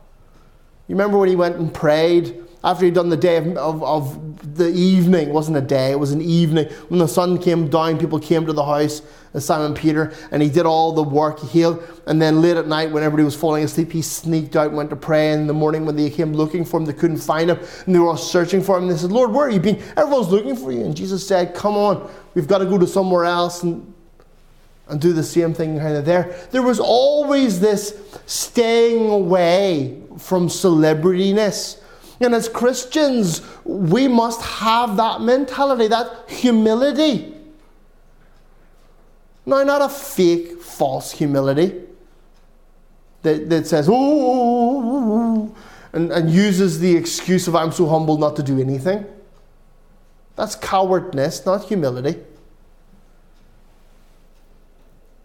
[0.88, 4.56] You remember when he went and prayed after he'd done the day of, of, of,
[4.56, 6.68] the evening, it wasn't a day, it was an evening.
[6.90, 9.02] When the sun came down, people came to the house,
[9.34, 11.84] of Simon Peter, and he did all the work, he healed.
[12.06, 14.96] And then late at night, when everybody was falling asleep, he sneaked out went to
[14.96, 15.32] pray.
[15.32, 17.96] And in the morning, when they came looking for him, they couldn't find him, and
[17.96, 18.84] they were all searching for him.
[18.84, 19.82] And they said, Lord, where are you being?
[19.98, 20.86] Everyone's looking for you.
[20.86, 23.94] And Jesus said, Come on, we've got to go to somewhere else and
[24.90, 26.36] and do the same thing kind of there.
[26.52, 31.80] There was always this staying away from celebrityness
[32.24, 37.34] and as Christians, we must have that mentality, that humility.
[39.46, 41.82] No, not a fake, false humility
[43.24, 45.54] that, that says, oh,
[45.94, 49.06] and, and uses the excuse of, I'm so humble not to do anything.
[50.36, 52.22] That's cowardness, not humility.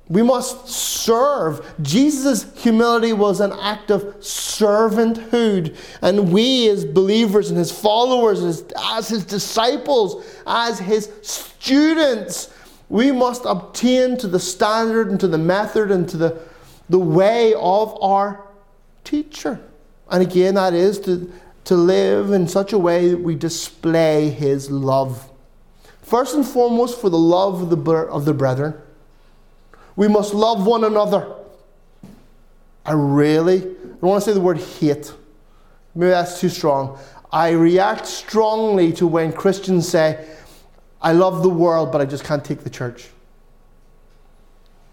[0.09, 1.75] We must serve.
[1.83, 5.77] Jesus' humility was an act of servanthood.
[6.01, 12.53] And we, as believers and his followers, as, as his disciples, as his students,
[12.89, 16.41] we must obtain to the standard and to the method and to the,
[16.89, 18.47] the way of our
[19.05, 19.61] teacher.
[20.11, 21.31] And again, that is to,
[21.65, 25.31] to live in such a way that we display his love.
[26.01, 28.81] First and foremost, for the love of the, of the brethren
[29.99, 31.27] we must love one another.
[32.87, 35.13] I really don't want to say the word hate.
[35.93, 37.01] Maybe that's too strong.
[37.33, 40.25] I react strongly to when Christians say,
[41.03, 43.09] I love the world, but I just can't take the church.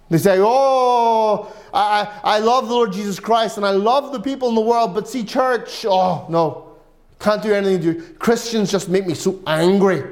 [0.09, 4.49] They say, Oh, I, I love the Lord Jesus Christ and I love the people
[4.49, 6.77] in the world, but see, church, oh, no,
[7.19, 8.13] can't do anything to do.
[8.15, 10.03] Christians just make me so angry.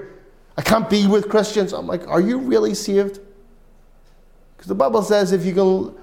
[0.56, 1.74] I can't be with Christians.
[1.74, 3.20] I'm like, Are you really saved?
[4.64, 5.94] Because the Bible says if you can,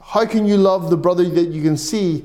[0.00, 2.24] how can you love the brother that you can see?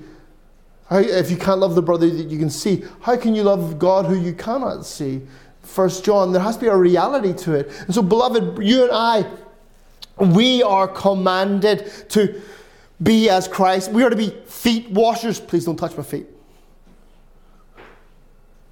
[0.91, 4.05] If you can't love the brother that you can see, how can you love God
[4.05, 5.23] who you cannot see?
[5.63, 7.71] First John, there has to be a reality to it.
[7.87, 9.25] And so, beloved, you and I,
[10.19, 12.39] we are commanded to
[13.01, 13.91] be as Christ.
[13.91, 15.39] We are to be feet washers.
[15.39, 16.27] Please don't touch my feet.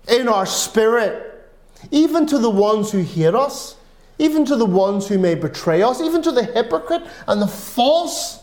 [0.08, 1.50] In our spirit,
[1.90, 3.76] even to the ones who hate us
[4.20, 8.40] even to the ones who may betray us, even to the hypocrite and the false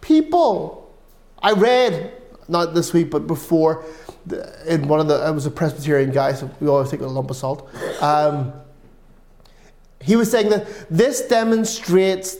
[0.00, 0.92] people.
[1.42, 2.12] I read,
[2.48, 3.84] not this week, but before,
[4.66, 7.30] in one of the, I was a Presbyterian guy, so we always take a lump
[7.30, 7.68] of salt.
[8.00, 8.52] Um,
[10.00, 12.36] he was saying that this demonstrates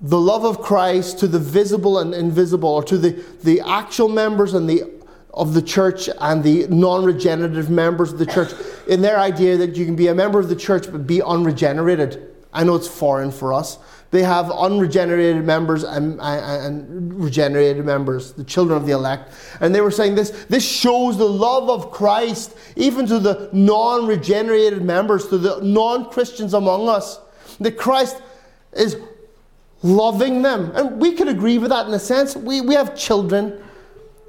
[0.00, 4.54] the love of Christ to the visible and invisible, or to the, the actual members
[4.54, 4.84] and the
[5.34, 8.52] of the church and the non regenerative members of the church
[8.88, 12.30] in their idea that you can be a member of the church but be unregenerated.
[12.52, 13.78] I know it's foreign for us.
[14.12, 19.34] They have unregenerated members and, and, regenerated members, the children of the elect.
[19.60, 24.06] And they were saying this this shows the love of Christ even to the non
[24.06, 27.18] regenerated members, to the non Christians among us.
[27.58, 28.22] That Christ
[28.72, 28.96] is
[29.82, 30.70] loving them.
[30.74, 32.36] And we could agree with that in a sense.
[32.36, 33.60] We, we have children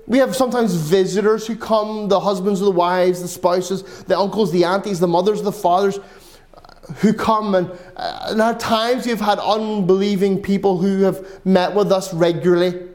[0.07, 4.51] we have sometimes visitors who come the husbands, of the wives, the spouses, the uncles,
[4.51, 5.99] the aunties, the mothers, the fathers
[6.97, 7.55] who come.
[7.55, 12.89] And, uh, and at times we've had unbelieving people who have met with us regularly.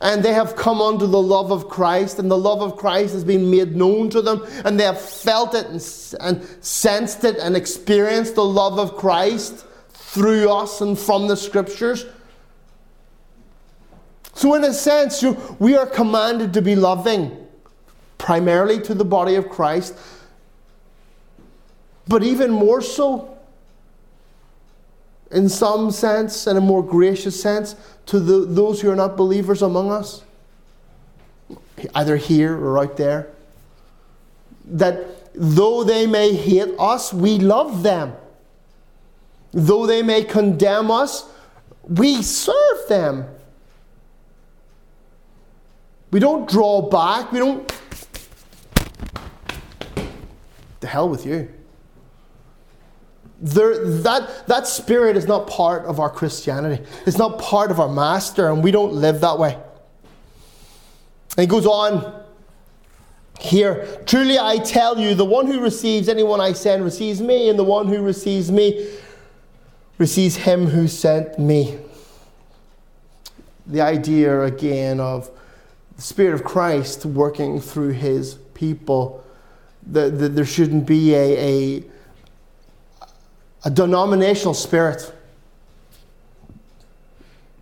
[0.00, 3.24] and they have come under the love of Christ, and the love of Christ has
[3.24, 5.76] been made known to them, and they have felt it and,
[6.20, 9.64] and sensed it and experienced the love of Christ
[9.94, 12.04] through us and from the scriptures.
[14.34, 15.22] So, in a sense,
[15.58, 17.46] we are commanded to be loving,
[18.18, 19.94] primarily to the body of Christ,
[22.08, 23.38] but even more so,
[25.30, 27.76] in some sense, in a more gracious sense,
[28.06, 30.22] to the, those who are not believers among us,
[31.94, 33.30] either here or out there,
[34.64, 38.14] that though they may hate us, we love them.
[39.52, 41.28] Though they may condemn us,
[41.84, 43.26] we serve them.
[46.14, 47.32] We don't draw back.
[47.32, 47.72] We don't.
[50.78, 51.52] The hell with you.
[53.40, 56.84] There, that, that spirit is not part of our Christianity.
[57.04, 59.54] It's not part of our master, and we don't live that way.
[61.36, 62.22] And he goes on
[63.40, 67.58] here Truly I tell you, the one who receives anyone I send receives me, and
[67.58, 68.88] the one who receives me
[69.98, 71.76] receives him who sent me.
[73.66, 75.28] The idea again of
[75.96, 79.24] the Spirit of Christ working through his people.
[79.88, 81.84] That the, there shouldn't be a, a
[83.64, 85.10] a denominational spirit.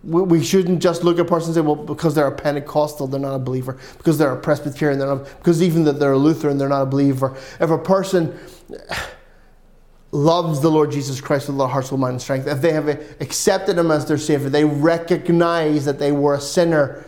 [0.03, 3.21] We, shouldn't just look at a person and say, well, because they're a Pentecostal, they're
[3.21, 3.79] not a believer.
[3.97, 5.23] Because they're a Presbyterian, they're not.
[5.23, 7.37] Because even that they're a Lutheran, they're not a believer.
[7.61, 8.37] If a person
[10.11, 12.89] loves the Lord Jesus Christ with their heart, soul, mind, and strength, if they have
[13.21, 17.05] accepted Him as their Savior, they recognize that they were a sinner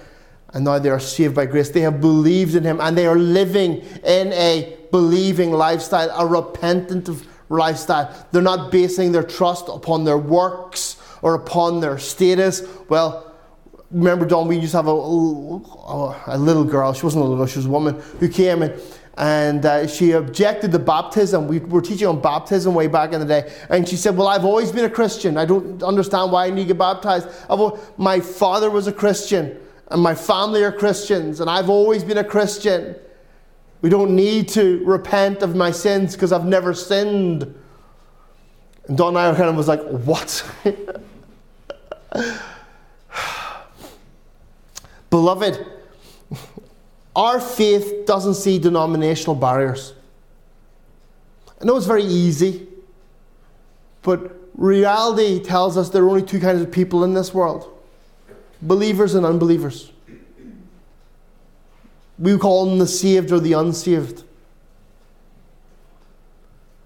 [0.55, 1.69] and now they are saved by grace.
[1.69, 7.09] They have believed in Him and they are living in a believing lifestyle, a repentant
[7.49, 8.15] lifestyle.
[8.31, 12.63] They're not basing their trust upon their works or upon their status.
[12.87, 13.35] Well,
[13.91, 17.47] remember, Don, we used to have a, a, little girl, she wasn't a little girl,
[17.47, 18.79] she was a woman, who came in
[19.17, 21.49] and uh, she objected to baptism.
[21.49, 23.53] We were teaching on baptism way back in the day.
[23.69, 25.37] And she said, Well, I've always been a Christian.
[25.37, 27.27] I don't understand why I need to get baptized.
[27.97, 29.57] my father was a Christian,
[29.89, 32.95] and my family are Christians, and I've always been a Christian.
[33.81, 37.53] We don't need to repent of my sins because I've never sinned.
[38.87, 40.43] And Don Ireland was like, What?
[45.11, 45.65] Beloved,
[47.15, 49.93] our faith doesn't see denominational barriers.
[51.61, 52.67] I know it's very easy,
[54.01, 57.74] but reality tells us there are only two kinds of people in this world
[58.67, 59.91] believers and unbelievers.
[62.17, 64.23] We call them the saved or the unsaved.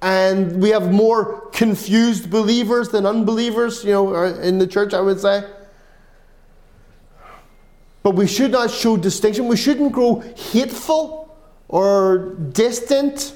[0.02, 5.02] And we have more confused believers than unbelievers, you know, uh, in the church, I
[5.02, 5.44] would say.
[8.02, 9.48] But we should not show distinction.
[9.48, 10.22] We shouldn't grow
[10.52, 13.34] hateful or distant.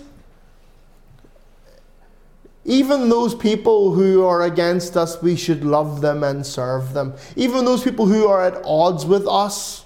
[2.66, 7.14] Even those people who are against us, we should love them and serve them.
[7.36, 9.84] Even those people who are at odds with us,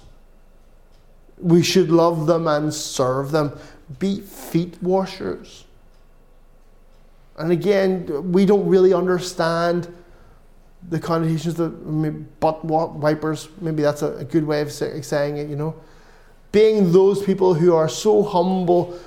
[1.38, 3.58] we should love them and serve them.
[3.98, 5.64] Be feet washers.
[7.36, 9.92] And again, we don't really understand
[10.88, 13.48] the connotations of butt wipers.
[13.60, 15.74] Maybe that's a, good way of saying it, you know.
[16.50, 18.98] Being those people who are so humble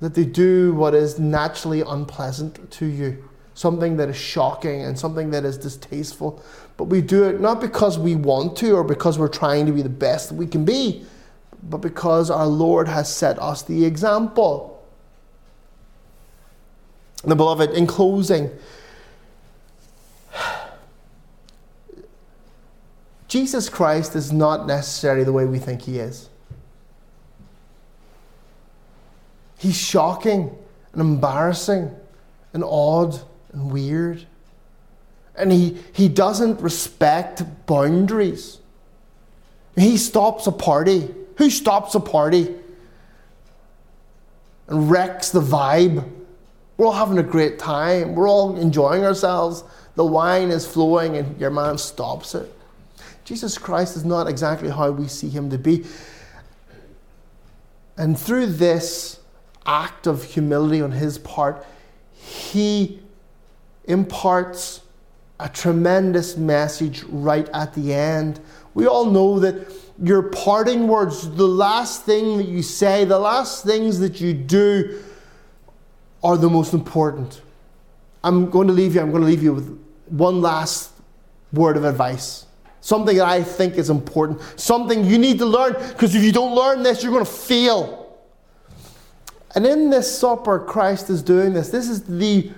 [0.00, 3.22] that they do what is naturally unpleasant to you,
[3.54, 6.42] something that is shocking and something that is distasteful.
[6.76, 9.82] But we do it not because we want to or because we're trying to be
[9.82, 11.04] the best that we can be,
[11.62, 14.82] but because our Lord has set us the example.
[17.22, 18.50] The beloved, in closing,
[23.28, 26.30] Jesus Christ is not necessarily the way we think he is.
[29.60, 30.56] He's shocking
[30.92, 31.94] and embarrassing
[32.52, 33.20] and odd
[33.52, 34.26] and weird
[35.40, 38.58] and he, he doesn't respect boundaries.
[39.74, 41.08] He stops a party.
[41.38, 42.54] Who stops a party
[44.68, 46.08] and wrecks the vibe?
[46.76, 48.14] We're all having a great time.
[48.14, 49.64] We're all enjoying ourselves.
[49.94, 52.54] The wine is flowing, and your man stops it.
[53.24, 55.86] Jesus Christ is not exactly how we see him to be.
[57.96, 59.19] And through this
[59.66, 61.64] act of humility on his part,
[62.12, 63.00] he
[63.84, 64.82] imparts
[65.38, 68.40] a tremendous message right at the end.
[68.74, 73.64] We all know that your parting words, the last thing that you say, the last
[73.64, 75.02] things that you do,
[76.22, 77.40] are the most important.
[78.22, 80.92] I'm going to leave you, I'm going to leave you with one last
[81.52, 82.46] word of advice.
[82.82, 84.40] Something that I think is important.
[84.56, 87.99] Something you need to learn because if you don't learn this, you're going to fail.
[89.54, 91.70] And in this supper, Christ is doing this.
[91.70, 92.52] This is the,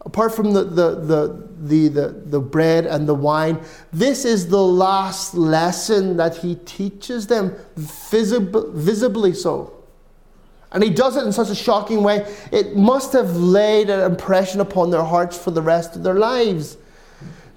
[0.00, 3.60] apart from the, the, the, the, the, the bread and the wine,
[3.92, 9.72] this is the last lesson that he teaches them, visib- visibly so.
[10.72, 14.60] And he does it in such a shocking way, it must have laid an impression
[14.60, 16.76] upon their hearts for the rest of their lives.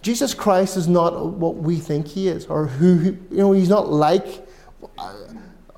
[0.02, 3.90] Jesus Christ is not what we think he is, or who, you know, he's not
[3.90, 4.46] like.
[4.98, 5.14] Uh,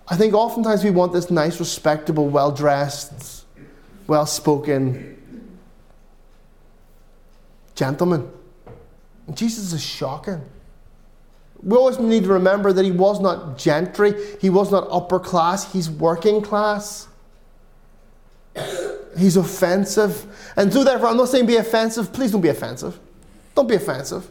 [0.07, 3.45] I think oftentimes we want this nice, respectable, well dressed,
[4.07, 5.15] well spoken
[7.75, 8.31] gentleman.
[9.33, 10.41] Jesus is shocking.
[11.61, 15.71] We always need to remember that he was not gentry, he was not upper class,
[15.71, 17.07] he's working class.
[19.17, 20.25] He's offensive.
[20.55, 22.11] And so, therefore, I'm not saying be offensive.
[22.11, 22.99] Please don't be offensive.
[23.53, 24.27] Don't be offensive.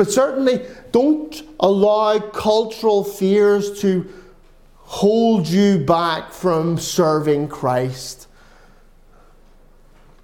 [0.00, 4.10] But certainly don't allow cultural fears to
[4.76, 8.26] hold you back from serving Christ.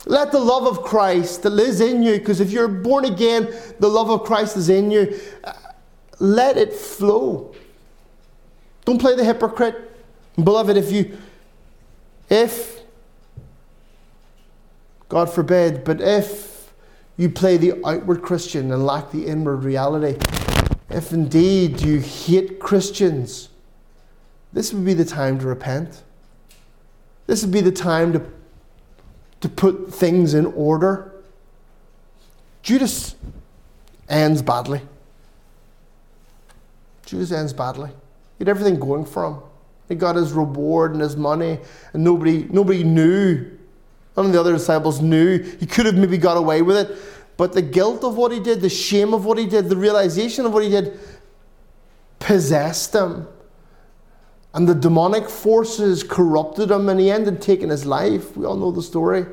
[0.06, 3.88] Let the love of Christ that lives in you, because if you're born again, the
[3.88, 5.20] love of Christ is in you.
[6.20, 7.54] Let it flow.
[8.86, 9.76] Don't play the hypocrite.
[10.42, 11.18] Beloved, if you,
[12.30, 12.80] if,
[15.10, 16.45] God forbid, but if
[17.16, 20.18] you play the outward Christian and lack the inward reality.
[20.90, 23.48] If indeed you hate Christians,
[24.52, 26.02] this would be the time to repent.
[27.26, 28.22] This would be the time to,
[29.40, 31.12] to put things in order.
[32.62, 33.16] Judas
[34.08, 34.80] ends badly.
[37.04, 37.90] Judas ends badly.
[37.90, 39.38] He had everything going for him.
[39.88, 41.58] He got his reward and his money,
[41.92, 43.55] and nobody, nobody knew
[44.16, 45.38] None of the other disciples knew.
[45.38, 46.96] He could have maybe got away with it.
[47.36, 50.46] But the guilt of what he did, the shame of what he did, the realization
[50.46, 50.98] of what he did
[52.18, 53.28] possessed him.
[54.54, 58.34] And the demonic forces corrupted him, and he ended taking his life.
[58.36, 59.26] We all know the story.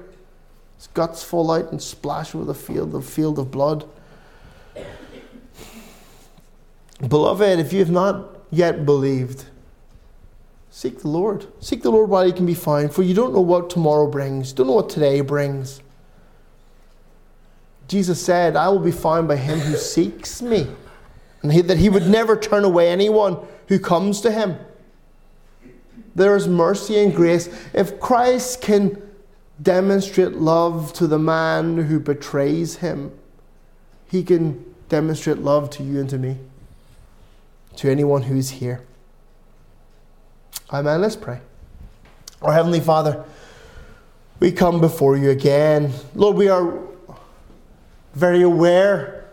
[0.76, 3.88] His guts fall out and splash over the field, the field of blood.
[7.08, 9.46] Beloved, if you have not yet believed,
[10.76, 11.46] Seek the Lord.
[11.60, 14.52] Seek the Lord while he can be found, for you don't know what tomorrow brings,
[14.54, 15.82] don't know what today brings.
[17.88, 20.68] Jesus said, I will be found by him who seeks me,
[21.44, 24.58] and he, that he would never turn away anyone who comes to him.
[26.16, 27.50] There is mercy and grace.
[27.72, 29.00] If Christ can
[29.62, 33.12] demonstrate love to the man who betrays him,
[34.10, 36.40] he can demonstrate love to you and to me,
[37.76, 38.84] to anyone who is here.
[40.72, 41.02] Amen.
[41.02, 41.40] Let's pray.
[42.42, 43.24] Our Heavenly Father,
[44.40, 45.92] we come before you again.
[46.16, 46.80] Lord, we are
[48.14, 49.26] very aware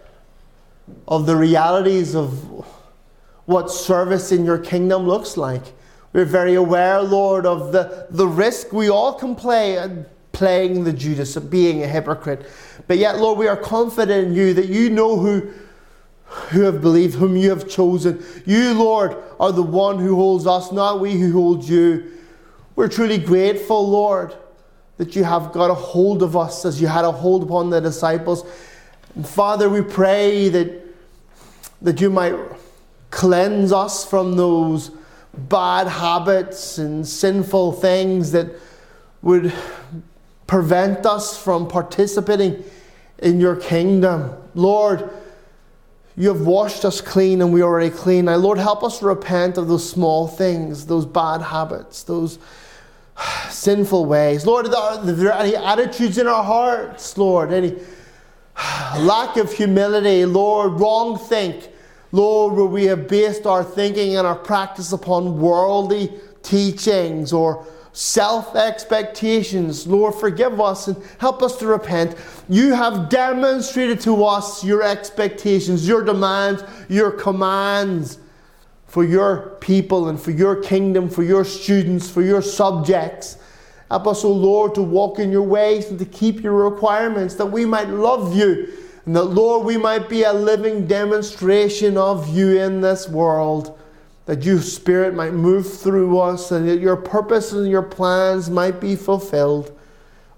[1.09, 2.65] of the realities of
[3.47, 5.63] what service in your kingdom looks like.
[6.13, 10.93] We're very aware, Lord, of the, the risk we all can play in playing the
[10.93, 12.47] Judas, of being a hypocrite.
[12.87, 15.53] But yet, Lord, we are confident in you that you know who
[16.31, 18.25] who have believed, whom you have chosen.
[18.47, 22.13] You, Lord, are the one who holds us, not we who hold you.
[22.77, 24.35] We're truly grateful, Lord,
[24.97, 27.81] that you have got a hold of us as you had a hold upon the
[27.81, 28.45] disciples.
[29.17, 30.85] And Father, we pray that,
[31.83, 32.37] that you might
[33.11, 34.93] cleanse us from those
[35.35, 38.47] bad habits and sinful things that
[39.23, 39.53] would
[40.47, 42.63] prevent us from participating
[43.19, 44.33] in your kingdom.
[44.55, 45.11] Lord,
[46.21, 48.27] you have washed us clean and we are already clean.
[48.27, 52.39] Now, Lord, help us repent of those small things, those bad habits, those
[53.49, 54.45] sinful ways.
[54.45, 57.55] Lord, are there any attitudes in our hearts, Lord?
[57.55, 57.71] Any
[58.99, 61.71] lack of humility, Lord, wrong think,
[62.13, 66.13] Lord, where we have based our thinking and our practice upon worldly
[66.43, 69.87] teachings or self expectations.
[69.87, 72.17] Lord, forgive us and help us to repent.
[72.49, 78.19] You have demonstrated to us your expectations, your demands, your commands
[78.87, 83.39] for your people and for your kingdom, for your students, for your subjects.
[83.89, 87.35] Help us, O oh Lord, to walk in your ways and to keep your requirements,
[87.37, 88.69] that we might love you,
[89.07, 93.80] and that, Lord, we might be a living demonstration of you in this world
[94.27, 98.81] that your Spirit might move through us and that your purpose and your plans might
[98.81, 99.77] be fulfilled.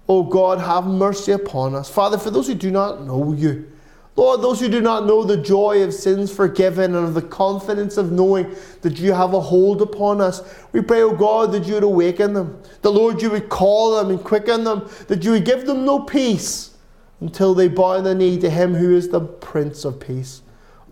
[0.07, 1.89] Oh God, have mercy upon us.
[1.89, 3.71] Father, for those who do not know you,
[4.15, 7.97] Lord, those who do not know the joy of sins forgiven and of the confidence
[7.97, 11.73] of knowing that you have a hold upon us, we pray, oh God, that you
[11.73, 12.61] would awaken them.
[12.83, 15.99] The Lord, you would call them and quicken them, that you would give them no
[15.99, 16.77] peace
[17.21, 20.43] until they bow the knee to Him who is the Prince of Peace.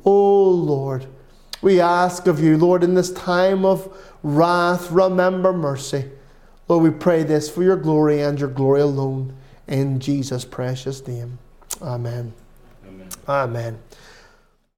[0.03, 1.05] Oh Lord,
[1.61, 6.05] we ask of you, Lord, in this time of wrath, remember mercy.
[6.67, 9.33] Lord, we pray this for your glory and your glory alone.
[9.67, 11.37] In Jesus' precious name.
[11.81, 12.33] Amen.
[12.87, 13.09] Amen.
[13.27, 13.79] Amen.